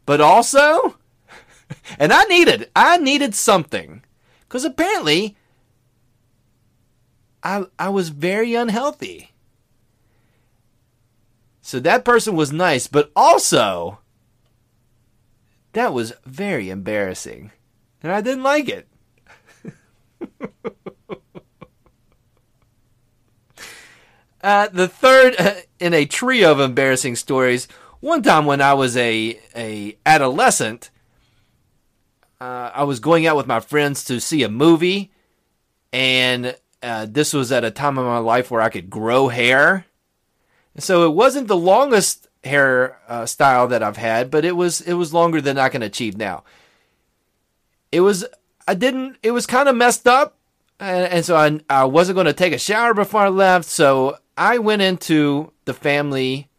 but 0.05 0.21
also, 0.21 0.97
and 1.99 2.11
I 2.11 2.23
needed, 2.25 2.69
I 2.75 2.97
needed 2.97 3.35
something, 3.35 4.03
because 4.41 4.65
apparently, 4.65 5.37
I 7.43 7.65
I 7.79 7.89
was 7.89 8.09
very 8.09 8.53
unhealthy. 8.55 9.31
So 11.61 11.79
that 11.79 12.03
person 12.03 12.35
was 12.35 12.51
nice, 12.51 12.87
but 12.87 13.11
also, 13.15 13.99
that 15.73 15.93
was 15.93 16.13
very 16.25 16.69
embarrassing, 16.69 17.51
and 18.03 18.11
I 18.11 18.21
didn't 18.21 18.43
like 18.43 18.67
it. 18.67 18.87
Uh, 24.43 24.67
the 24.67 24.87
third 24.87 25.35
in 25.79 25.93
a 25.93 26.05
trio 26.05 26.51
of 26.51 26.59
embarrassing 26.59 27.15
stories. 27.15 27.67
One 27.99 28.23
time 28.23 28.45
when 28.45 28.61
I 28.61 28.73
was 28.73 28.97
a 28.97 29.39
a 29.55 29.97
adolescent, 30.05 30.89
uh, 32.39 32.71
I 32.73 32.83
was 32.83 32.99
going 32.99 33.27
out 33.27 33.37
with 33.37 33.45
my 33.45 33.59
friends 33.59 34.03
to 34.05 34.19
see 34.19 34.41
a 34.41 34.49
movie, 34.49 35.11
and 35.93 36.55
uh, 36.81 37.05
this 37.07 37.33
was 37.33 37.51
at 37.51 37.63
a 37.63 37.69
time 37.69 37.97
in 37.99 38.05
my 38.05 38.17
life 38.17 38.49
where 38.49 38.61
I 38.61 38.69
could 38.69 38.89
grow 38.89 39.27
hair. 39.27 39.85
So 40.79 41.05
it 41.05 41.13
wasn't 41.13 41.47
the 41.47 41.57
longest 41.57 42.27
hair 42.43 42.97
uh, 43.07 43.25
style 43.27 43.67
that 43.67 43.83
I've 43.83 43.97
had, 43.97 44.31
but 44.31 44.45
it 44.45 44.55
was 44.55 44.81
it 44.81 44.93
was 44.93 45.13
longer 45.13 45.41
than 45.41 45.59
I 45.59 45.69
can 45.69 45.83
achieve 45.83 46.17
now. 46.17 46.43
It 47.91 48.01
was 48.01 48.25
I 48.67 48.73
didn't. 48.73 49.17
It 49.21 49.31
was 49.31 49.45
kind 49.45 49.69
of 49.69 49.75
messed 49.75 50.07
up, 50.07 50.37
and, 50.79 51.11
and 51.13 51.25
so 51.25 51.35
I 51.35 51.59
I 51.69 51.85
wasn't 51.85 52.15
going 52.15 52.25
to 52.25 52.33
take 52.33 52.53
a 52.53 52.57
shower 52.57 52.95
before 52.95 53.21
I 53.21 53.29
left. 53.29 53.65
So 53.65 54.17
I 54.41 54.57
went 54.57 54.81
into 54.81 55.53
the 55.65 55.73
family 55.75 56.49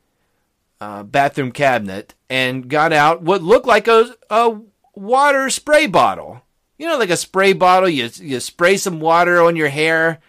uh, 0.80 1.02
bathroom 1.02 1.50
cabinet 1.50 2.14
and 2.30 2.68
got 2.68 2.92
out 2.92 3.22
what 3.22 3.42
looked 3.42 3.66
like 3.66 3.88
a, 3.88 4.14
a 4.30 4.60
water 4.94 5.50
spray 5.50 5.88
bottle. 5.88 6.42
You 6.78 6.86
know, 6.86 6.96
like 6.96 7.10
a 7.10 7.16
spray 7.16 7.52
bottle. 7.54 7.88
You 7.88 8.08
you 8.14 8.38
spray 8.38 8.76
some 8.76 9.00
water 9.00 9.42
on 9.42 9.56
your 9.56 9.68
hair 9.68 10.20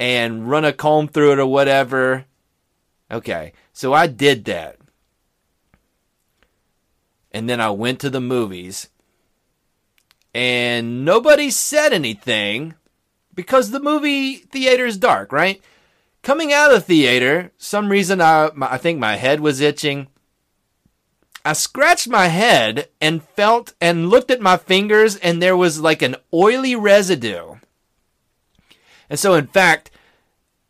and 0.00 0.50
run 0.50 0.64
a 0.64 0.72
comb 0.72 1.06
through 1.06 1.34
it 1.34 1.38
or 1.38 1.46
whatever. 1.46 2.24
Okay, 3.08 3.52
so 3.72 3.92
I 3.92 4.08
did 4.08 4.44
that, 4.46 4.76
and 7.30 7.48
then 7.48 7.60
I 7.60 7.70
went 7.70 8.00
to 8.00 8.10
the 8.10 8.20
movies, 8.20 8.88
and 10.34 11.04
nobody 11.04 11.50
said 11.50 11.92
anything 11.92 12.74
because 13.32 13.70
the 13.70 13.78
movie 13.78 14.38
theater 14.38 14.86
is 14.86 14.98
dark, 14.98 15.30
right? 15.30 15.62
Coming 16.26 16.52
out 16.52 16.72
of 16.72 16.80
the 16.80 16.80
theater, 16.80 17.52
some 17.56 17.88
reason 17.88 18.20
I, 18.20 18.50
I 18.60 18.78
think 18.78 18.98
my 18.98 19.14
head 19.14 19.38
was 19.38 19.60
itching. 19.60 20.08
I 21.44 21.52
scratched 21.52 22.08
my 22.08 22.26
head 22.26 22.88
and 23.00 23.22
felt 23.22 23.74
and 23.80 24.10
looked 24.10 24.32
at 24.32 24.40
my 24.40 24.56
fingers, 24.56 25.14
and 25.14 25.40
there 25.40 25.56
was 25.56 25.78
like 25.78 26.02
an 26.02 26.16
oily 26.34 26.74
residue. 26.74 27.58
And 29.08 29.20
so, 29.20 29.34
in 29.34 29.46
fact, 29.46 29.92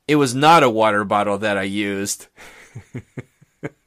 it 0.06 0.16
was 0.16 0.34
not 0.34 0.62
a 0.62 0.68
water 0.68 1.06
bottle 1.06 1.38
that 1.38 1.56
I 1.56 1.62
used 1.62 2.26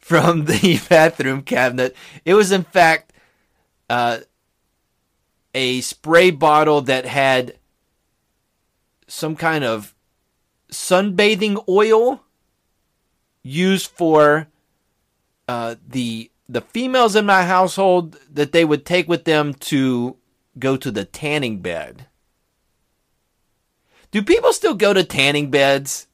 from 0.00 0.46
the 0.46 0.80
bathroom 0.88 1.42
cabinet. 1.42 1.94
It 2.24 2.34
was, 2.34 2.50
in 2.50 2.64
fact, 2.64 3.12
uh, 3.88 4.18
a 5.54 5.80
spray 5.80 6.32
bottle 6.32 6.80
that 6.80 7.06
had 7.06 7.56
some 9.06 9.36
kind 9.36 9.62
of 9.62 9.94
sunbathing 10.70 11.62
oil 11.68 12.24
used 13.42 13.90
for 13.90 14.48
uh, 15.46 15.76
the 15.86 16.30
the 16.48 16.60
females 16.62 17.14
in 17.14 17.26
my 17.26 17.42
household 17.44 18.16
that 18.32 18.52
they 18.52 18.64
would 18.64 18.86
take 18.86 19.06
with 19.06 19.24
them 19.24 19.52
to 19.52 20.16
go 20.58 20.76
to 20.76 20.90
the 20.90 21.04
tanning 21.04 21.60
bed. 21.60 22.06
Do 24.10 24.22
people 24.22 24.54
still 24.54 24.74
go 24.74 24.94
to 24.94 25.04
tanning 25.04 25.50
beds? 25.50 26.06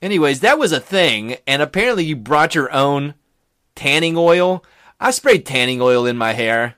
Anyways, 0.00 0.40
that 0.40 0.58
was 0.58 0.70
a 0.70 0.78
thing, 0.78 1.36
and 1.46 1.60
apparently 1.60 2.04
you 2.04 2.14
brought 2.14 2.54
your 2.54 2.70
own 2.72 3.14
tanning 3.74 4.16
oil. 4.16 4.64
I 5.00 5.10
sprayed 5.10 5.44
tanning 5.44 5.80
oil 5.80 6.06
in 6.06 6.16
my 6.16 6.34
hair 6.34 6.76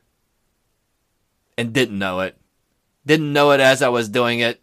and 1.59 1.75
didn't 1.75 1.99
know 1.99 2.21
it. 2.21 2.38
Didn't 3.05 3.33
know 3.33 3.51
it 3.51 3.61
as 3.61 3.83
I 3.83 3.88
was 3.88 4.09
doing 4.09 4.40
it 4.40 4.62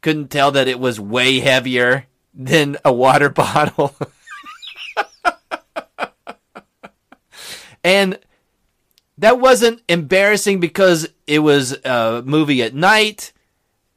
couldn't 0.00 0.28
tell 0.28 0.50
that 0.52 0.68
it 0.68 0.78
was 0.78 1.00
way 1.00 1.40
heavier 1.40 2.06
than 2.34 2.76
a 2.84 2.92
water 2.92 3.28
bottle. 3.28 3.94
and 7.84 8.18
that 9.18 9.40
wasn't 9.40 9.82
embarrassing 9.88 10.60
because 10.60 11.08
it 11.26 11.40
was 11.40 11.72
a 11.84 12.22
movie 12.24 12.62
at 12.62 12.74
night 12.74 13.32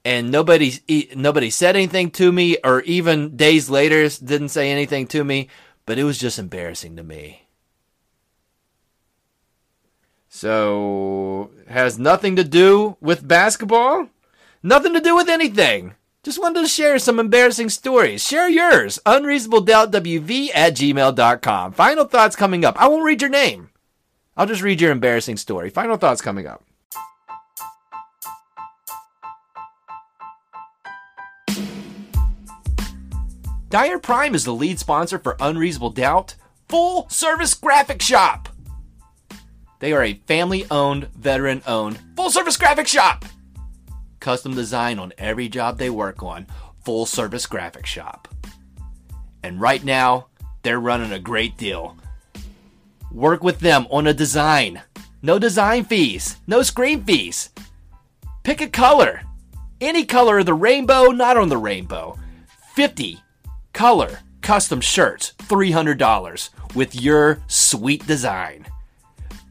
and 0.03 0.31
nobody 0.31 0.73
nobody 1.15 1.49
said 1.49 1.75
anything 1.75 2.09
to 2.11 2.31
me 2.31 2.57
or 2.63 2.81
even 2.81 3.35
days 3.37 3.69
later 3.69 4.07
didn't 4.09 4.49
say 4.49 4.71
anything 4.71 5.07
to 5.07 5.23
me, 5.23 5.47
but 5.85 5.99
it 5.99 6.03
was 6.03 6.17
just 6.17 6.39
embarrassing 6.39 6.95
to 6.95 7.03
me. 7.03 7.47
So, 10.33 11.51
has 11.67 11.99
nothing 11.99 12.37
to 12.37 12.43
do 12.43 12.95
with 13.01 13.27
basketball? 13.27 14.07
Nothing 14.63 14.93
to 14.93 15.01
do 15.01 15.15
with 15.15 15.27
anything. 15.27 15.95
Just 16.23 16.39
wanted 16.39 16.61
to 16.61 16.67
share 16.67 16.99
some 16.99 17.19
embarrassing 17.19 17.69
stories. 17.69 18.23
Share 18.23 18.47
yours. 18.47 18.99
UnreasonableDoubtWV 19.07 20.49
at 20.53 20.75
gmail.com. 20.75 21.71
Final 21.71 22.05
thoughts 22.05 22.35
coming 22.35 22.63
up. 22.63 22.79
I 22.79 22.87
won't 22.87 23.03
read 23.03 23.21
your 23.21 23.31
name. 23.31 23.71
I'll 24.37 24.45
just 24.45 24.61
read 24.61 24.79
your 24.79 24.91
embarrassing 24.91 25.37
story. 25.37 25.71
Final 25.71 25.97
thoughts 25.97 26.21
coming 26.21 26.45
up. 26.45 26.63
Dyer 33.69 33.97
Prime 33.97 34.35
is 34.35 34.43
the 34.43 34.53
lead 34.53 34.79
sponsor 34.79 35.17
for 35.17 35.37
Unreasonable 35.39 35.91
Doubt, 35.91 36.35
full 36.67 37.09
service 37.09 37.53
graphic 37.53 38.01
shop. 38.01 38.49
They 39.79 39.93
are 39.93 40.03
a 40.03 40.15
family 40.27 40.67
owned, 40.69 41.07
veteran 41.15 41.63
owned, 41.65 41.97
full 42.15 42.29
service 42.29 42.57
graphic 42.57 42.87
shop. 42.87 43.25
Custom 44.21 44.55
design 44.55 44.99
on 44.99 45.11
every 45.17 45.49
job 45.49 45.77
they 45.77 45.89
work 45.89 46.23
on. 46.23 46.47
Full 46.85 47.05
service 47.05 47.45
graphic 47.45 47.85
shop. 47.85 48.29
And 49.43 49.59
right 49.59 49.83
now, 49.83 50.27
they're 50.63 50.79
running 50.79 51.11
a 51.11 51.19
great 51.19 51.57
deal. 51.57 51.97
Work 53.11 53.43
with 53.43 53.59
them 53.59 53.87
on 53.91 54.07
a 54.07 54.13
design. 54.13 54.81
No 55.21 55.37
design 55.37 55.83
fees, 55.83 56.37
no 56.47 56.61
screen 56.61 57.03
fees. 57.03 57.49
Pick 58.43 58.61
a 58.61 58.67
color. 58.67 59.21
Any 59.79 60.05
color 60.05 60.39
of 60.39 60.45
the 60.45 60.53
rainbow, 60.53 61.07
not 61.07 61.37
on 61.37 61.49
the 61.49 61.57
rainbow. 61.57 62.17
50 62.73 63.19
color 63.73 64.19
custom 64.41 64.81
shirts, 64.81 65.33
$300 65.39 66.49
with 66.75 66.95
your 66.95 67.39
sweet 67.47 68.05
design. 68.07 68.65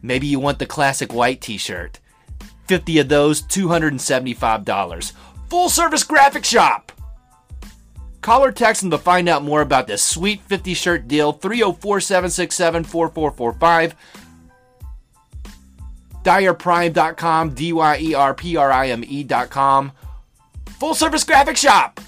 Maybe 0.02 0.26
you 0.26 0.40
want 0.40 0.58
the 0.58 0.66
classic 0.66 1.12
white 1.12 1.40
t 1.40 1.56
shirt. 1.56 1.99
50 2.70 3.00
of 3.00 3.08
those, 3.08 3.42
$275. 3.42 5.12
Full 5.48 5.68
service 5.68 6.04
graphic 6.04 6.44
shop. 6.44 6.92
Call 8.20 8.44
or 8.44 8.52
text 8.52 8.82
them 8.82 8.92
to 8.92 8.98
find 8.98 9.28
out 9.28 9.42
more 9.42 9.60
about 9.60 9.88
this 9.88 10.04
sweet 10.04 10.40
50 10.42 10.74
shirt 10.74 11.08
deal 11.08 11.32
304 11.32 12.00
767 12.00 12.84
4445. 12.84 13.96
DyerPrime.com, 16.22 17.54
D 17.54 17.72
Y 17.72 17.98
E 18.00 18.14
R 18.14 18.34
P 18.34 18.56
R 18.56 18.70
I 18.70 18.90
M 18.90 19.02
E.com. 19.04 19.90
Full 20.78 20.94
service 20.94 21.24
graphic 21.24 21.56
shop. 21.56 22.00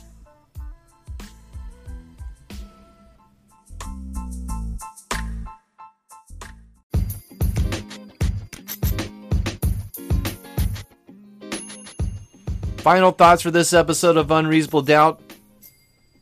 Final 12.82 13.12
thoughts 13.12 13.42
for 13.42 13.52
this 13.52 13.72
episode 13.72 14.16
of 14.16 14.32
Unreasonable 14.32 14.82
Doubt. 14.82 15.20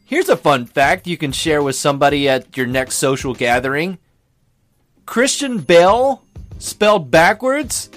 Here's 0.05 0.29
a 0.29 0.37
fun 0.37 0.67
fact 0.67 1.07
you 1.07 1.17
can 1.17 1.33
share 1.33 1.63
with 1.63 1.75
somebody 1.75 2.29
at 2.29 2.55
your 2.55 2.67
next 2.67 2.97
social 2.97 3.33
gathering. 3.33 3.97
Christian 5.07 5.61
Bale, 5.61 6.23
spelled 6.59 7.11
backwards, 7.11 7.89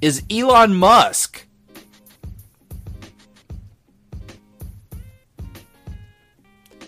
is 0.00 0.22
Elon 0.30 0.76
Musk. 0.76 1.48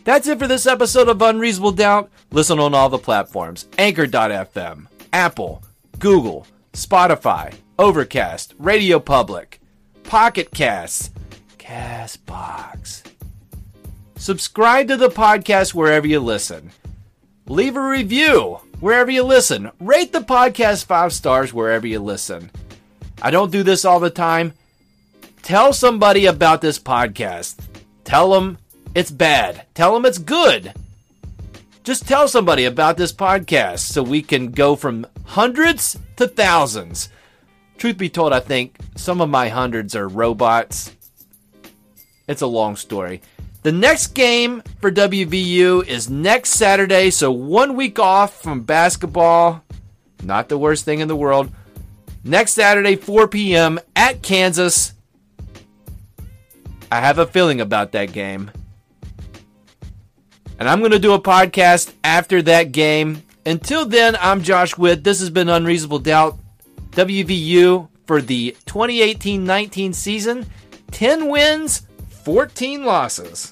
That's 0.05 0.29
it 0.29 0.39
for 0.39 0.47
this 0.47 0.69
episode 0.69 1.09
of 1.09 1.21
Unreasonable 1.21 1.73
Doubt. 1.73 2.13
Listen 2.31 2.61
on 2.61 2.75
all 2.75 2.89
the 2.89 2.99
platforms 2.99 3.67
Anchor.fm, 3.77 4.87
Apple, 5.13 5.65
Google, 5.99 6.47
Spotify, 6.75 7.53
Overcast, 7.77 8.55
Radio 8.61 9.01
Public, 9.01 9.59
Pocket 10.13 10.51
Casts, 10.51 11.09
Castbox. 11.57 13.03
Subscribe 14.17 14.89
to 14.89 14.99
the 14.99 15.09
podcast 15.09 15.73
wherever 15.73 16.07
you 16.07 16.21
listen. 16.21 16.71
Leave 17.47 17.77
a 17.77 17.89
review 17.89 18.61
wherever 18.81 19.11
you 19.11 19.23
listen. 19.23 19.71
Rate 19.81 20.13
the 20.13 20.21
podcast 20.21 20.85
five 20.85 21.15
stars 21.15 21.55
wherever 21.55 21.87
you 21.87 21.99
listen. 21.99 22.51
I 23.23 23.31
don't 23.31 23.51
do 23.51 23.63
this 23.63 23.87
all 23.87 24.01
the 24.01 24.11
time. 24.11 24.53
Tell 25.41 25.73
somebody 25.73 26.27
about 26.27 26.61
this 26.61 26.79
podcast. 26.79 27.57
Tell 28.05 28.33
them 28.33 28.59
it's 28.95 29.11
bad. 29.11 29.65
Tell 29.73 29.95
them 29.95 30.05
it's 30.05 30.19
good. 30.19 30.75
Just 31.85 32.07
tell 32.07 32.29
somebody 32.29 32.67
about 32.67 32.99
this 32.99 33.15
podcast 33.15 33.79
so 33.79 34.03
we 34.03 34.21
can 34.21 34.51
go 34.51 34.77
from 34.77 35.07
hundreds 35.25 35.99
to 36.17 36.29
thousands. 36.29 37.09
Truth 37.79 37.99
be 37.99 38.09
told, 38.09 38.33
I 38.33 38.41
think 38.41 38.77
some 38.97 39.21
of 39.21 39.29
my 39.29 39.49
hundreds 39.49 39.97
are 39.97 40.09
robots. 40.09 40.95
It's 42.29 42.43
a 42.43 42.47
long 42.47 42.77
story. 42.77 43.21
The 43.63 43.73
next 43.73 44.09
game 44.09 44.63
for 44.81 44.91
WVU 44.91 45.87
is 45.87 46.11
next 46.11 46.51
Saturday, 46.51 47.11
so 47.11 47.31
one 47.31 47.77
week 47.77 47.99
off 47.99 48.43
from 48.43 48.63
basketball. 48.63 49.63
Not 50.23 50.49
the 50.49 50.59
worst 50.59 50.85
thing 50.85 51.01
in 51.01 51.09
the 51.09 51.17
world. 51.17 51.51
Next 52.25 52.53
Saturday, 52.53 52.97
4 52.97 53.29
p.m. 53.29 53.81
at 53.95 54.23
Kansas. 54.23 54.95
I 56.91 57.01
have 57.01 57.19
a 57.19 57.27
feeling 57.27 57.61
about 57.61 57.93
that 57.93 58.13
game. 58.13 58.51
And 60.59 60.69
I'm 60.69 60.79
going 60.79 60.93
to 60.93 60.99
do 60.99 61.13
a 61.13 61.21
podcast 61.21 61.93
after 62.05 62.43
that 62.43 62.71
game. 62.71 63.23
Until 63.45 63.87
then, 63.87 64.17
I'm 64.21 64.43
Josh 64.43 64.79
Witt. 64.79 65.03
This 65.03 65.19
has 65.19 65.31
been 65.31 65.49
Unreasonable 65.49 65.99
Doubt. 65.99 66.39
WVU 66.93 67.89
for 68.07 68.21
the 68.21 68.57
2018 68.67 69.45
19 69.45 69.93
season 69.93 70.47
10 70.91 71.29
wins, 71.29 71.87
14 72.25 72.85
losses. 72.85 73.52